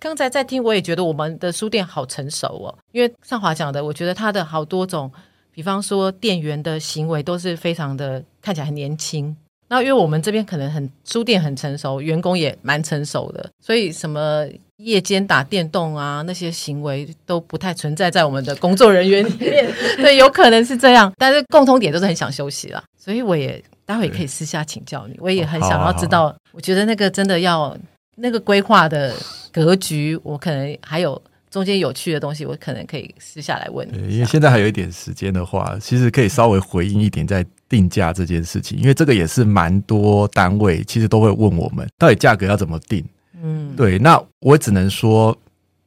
[0.00, 2.78] 刚才在听，我也觉得我们的书店好成熟哦。
[2.92, 5.10] 因为上华讲的，我觉得他的好多种，
[5.50, 9.36] 比方说店员的行为都是非常的看起来很年轻。
[9.70, 14.46] 那因为我们这边可能很书店很成熟，员工也蛮成熟的，所以什么
[14.76, 19.70] 夜间打电动啊那些行为都不太存在在我们的工作人员里面。
[19.98, 22.82] 对，有可能是这样，但是共通点都是很想休息啦。
[22.96, 26.34] 所以我也待会可以私下请教你，我也很想要知道。
[26.52, 27.76] 我觉得那个真的要
[28.18, 29.14] 那个规划的
[29.52, 31.20] 格局，我可能还有。
[31.50, 34.16] 中间有趣的东西，我可能可以私下来问你。
[34.16, 43.02] 因为现在还有一点时间的话，其实可以稍微回应一点在定价这件事情，因为这个也是蛮多单位其实都会问我们，到底价格要怎么定？
[43.42, 43.98] 嗯，对。
[43.98, 45.34] 那我只能说，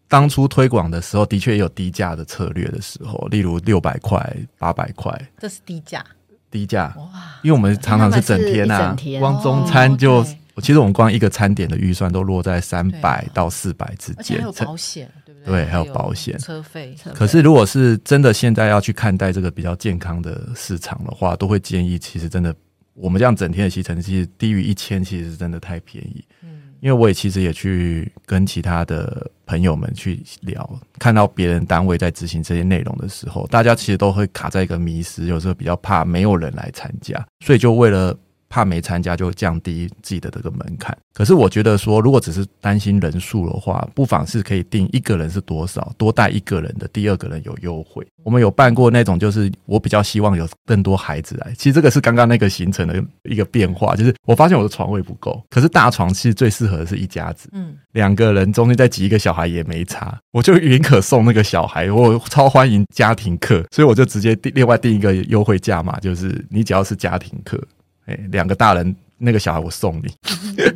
[0.07, 6.03] 当初推广的时候，的确也有低价的策略的时候，例如六百块、八百块，这是低价。
[6.49, 7.05] 低价哇！
[7.43, 10.25] 因为我们常常是整天呐、啊，光中餐就。
[10.60, 15.54] 其实我们光一个餐点的预算都落在三百到四百之间，而且还有保险，对不对？
[15.54, 16.95] 对，还有保险、车费。
[17.16, 22.54] 可是如果是真的现在要去看待这个比较健康的市场的话，都会建议，其实真的
[22.93, 26.24] 我们这样整天的行程，其实低于一千，其实是真的太便宜。
[26.43, 38.16] 嗯，因为我也其实也去跟其他的朋友们去聊，看到别人单位在执行这些内容的时候，大家其实都会卡在一个迷失，有时候比较怕没有人来参加，所以就为了。
[38.52, 48.06] 怕没参加就降低自己的这个门槛，可是我觉得说，如果只是担心人数的话，不妨是可以定一个人是多少，多带一个人的，第二个人有优惠。
[48.24, 51.54] 我们有办过那种，就是我比较希望有更多孩子来。
[51.58, 67.58] 其实这个是刚刚那个行程的一个变化，就是我发现我的床位不够，可是大床其实最适合的是一家子，嗯，两个人中间再挤一个小孩也没差，我就宁可送那个小孩，我超欢迎家庭客，所以我就直接另外定一个优惠价嘛，就是你只要是家庭客。
[68.12, 70.14] 哎，两个大人，那个小孩我送你。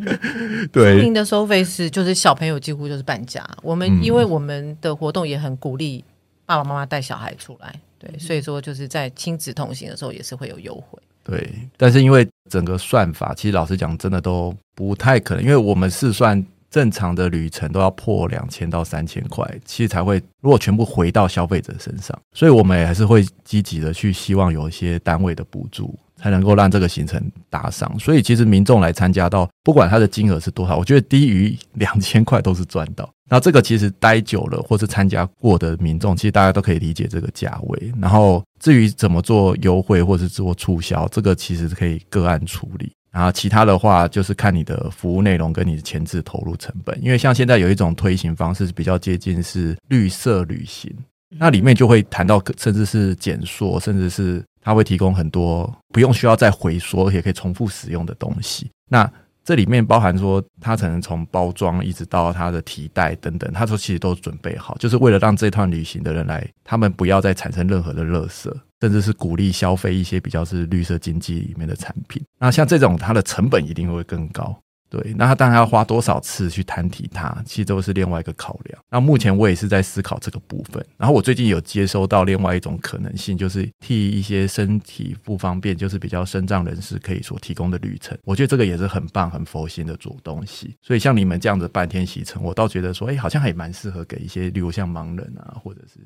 [0.72, 3.46] 对，您的收费是就是小朋友几乎就是半价。
[3.62, 6.04] 我们因为我们的活动也很鼓励
[6.46, 11.00] 爸爸妈妈带小孩出来，对，所以说就是在亲子同行的时候也是会有优惠。
[11.24, 25.98] 对，但是因为整个算法，其实老实讲，真的都不太可能，因为我们是算正常的旅程都要破两千到三千块，其实才会如果全部回到消费者身上，所以我们也还是会积极的去希望有一些单位的补助。
[26.18, 33.10] 才能够让这个行程打上，所以其实民众来参加到，不管他的金额是多少，我觉得低于两千块都是赚到。
[33.30, 37.94] 那这个其实待久了或是参加过的民众，其实大家都可以理解这个价位。
[38.00, 42.92] 然后至于怎么做优惠或是做促销，这个其实可以个案处理。
[43.12, 50.94] 然后其他的话就是看你的服务内容跟你的前置投入成本，因为像现在有一种推行方式比较接近是绿色旅行，
[51.40, 54.44] 那里面就会谈到甚至是减塑，甚至是。
[54.66, 58.72] 它会提供很多不用需要再回收，而且可以重复使用的东西。
[58.90, 59.10] 那
[59.44, 68.52] 这里面包含说，它可能从包装一直到它的提袋等等，它说其实都准备好，就是为了让这趟旅行的人来，他们不要再产生任何的垃圾，
[68.82, 72.20] 甚至是鼓励消费一些比较是绿色经济里面的产品。
[72.40, 74.60] 那像这种，它的成本一定会更高。
[74.88, 78.82] 对，那他当然要花多少次去摊提他，其实都是另外一个考量。
[78.90, 80.86] 那目前我也是在思考这个部分。
[80.96, 88.18] 然后我最近有接收到另外一种可能性，就是替一些身体不方便，就是比较身障人士可以所提供的旅程。
[88.24, 90.76] 我觉得这个也是很棒、很佛心的做东西。
[90.82, 96.00] 所以像你们这样子半天行程，我倒觉得说，哎，好像还蛮适合给一些，例如像盲人啊，或者是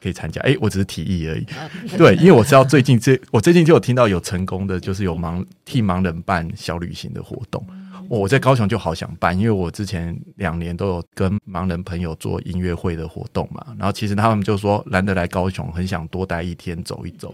[0.00, 0.40] 可以参加。
[0.42, 1.46] 哎，我只是提议而已。
[1.98, 7.62] 对，因为我知道最近这，我最近就有听到有成功的，就是有盲替盲人办小旅行的活动。
[8.18, 17.32] 我在高雄就好想办，因为我之前两年都有跟盲人朋友做音乐会的活动嘛，然后其实他们就说难得来高雄，很想多待一天走一走。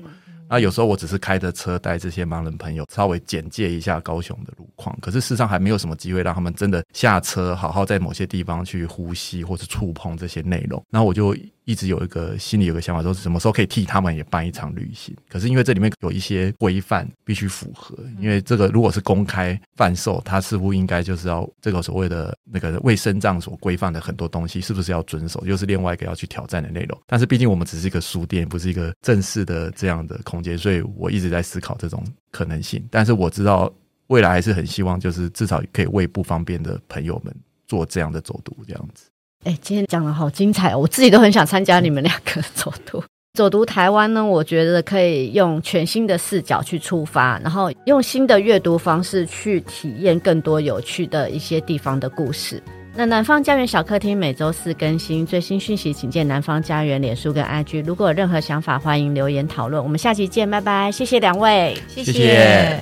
[0.49, 10.81] 那有时候我只是开着车带这些盲人朋友稍微简介一下高雄的路况，可是事实上还没有什么机会让他们真的下车，好好在某些地方去呼吸或是触碰这些内容。
[10.91, 11.35] 然后我就
[11.67, 15.15] 一直有一个心里有个想法，说什么时候可以替他们也办一场旅行。
[15.29, 26.99] 可是因为这里面有一些规范必须符合，因为这个如果是公开贩售，它似乎应该就是要这个所谓的那个卫生账所规范的很多东西，是不是要遵守，又是另外一个要去挑战的内容。
[27.05, 30.57] 但是毕竟我们只是一个书店，不是一个正式的这样的空间。
[30.57, 33.73] 所以我一直在思考这种可能性，但是我知道
[34.07, 37.35] 未来还是很希望，就是至少可以为不方便的朋友们
[37.67, 39.07] 做这样的走读，这样子。
[39.47, 43.01] 哎，今天讲的好精彩哦，我自己都很想参加你们两个走读。
[43.39, 52.61] 走读台湾呢，我觉得可以用全新的视角去出发，然后用新的阅读方式去体验更多有趣的一些地方的故事。
[52.93, 57.85] 那南方家园小客厅每周四更新最新讯息，请见南方家园脸书跟 IG。
[57.85, 59.81] 如果有任何想法，欢迎留言讨论。
[59.81, 60.91] 我们下期见，拜拜！
[60.91, 62.13] 谢谢两位，谢谢。
[62.13, 62.81] 谢谢。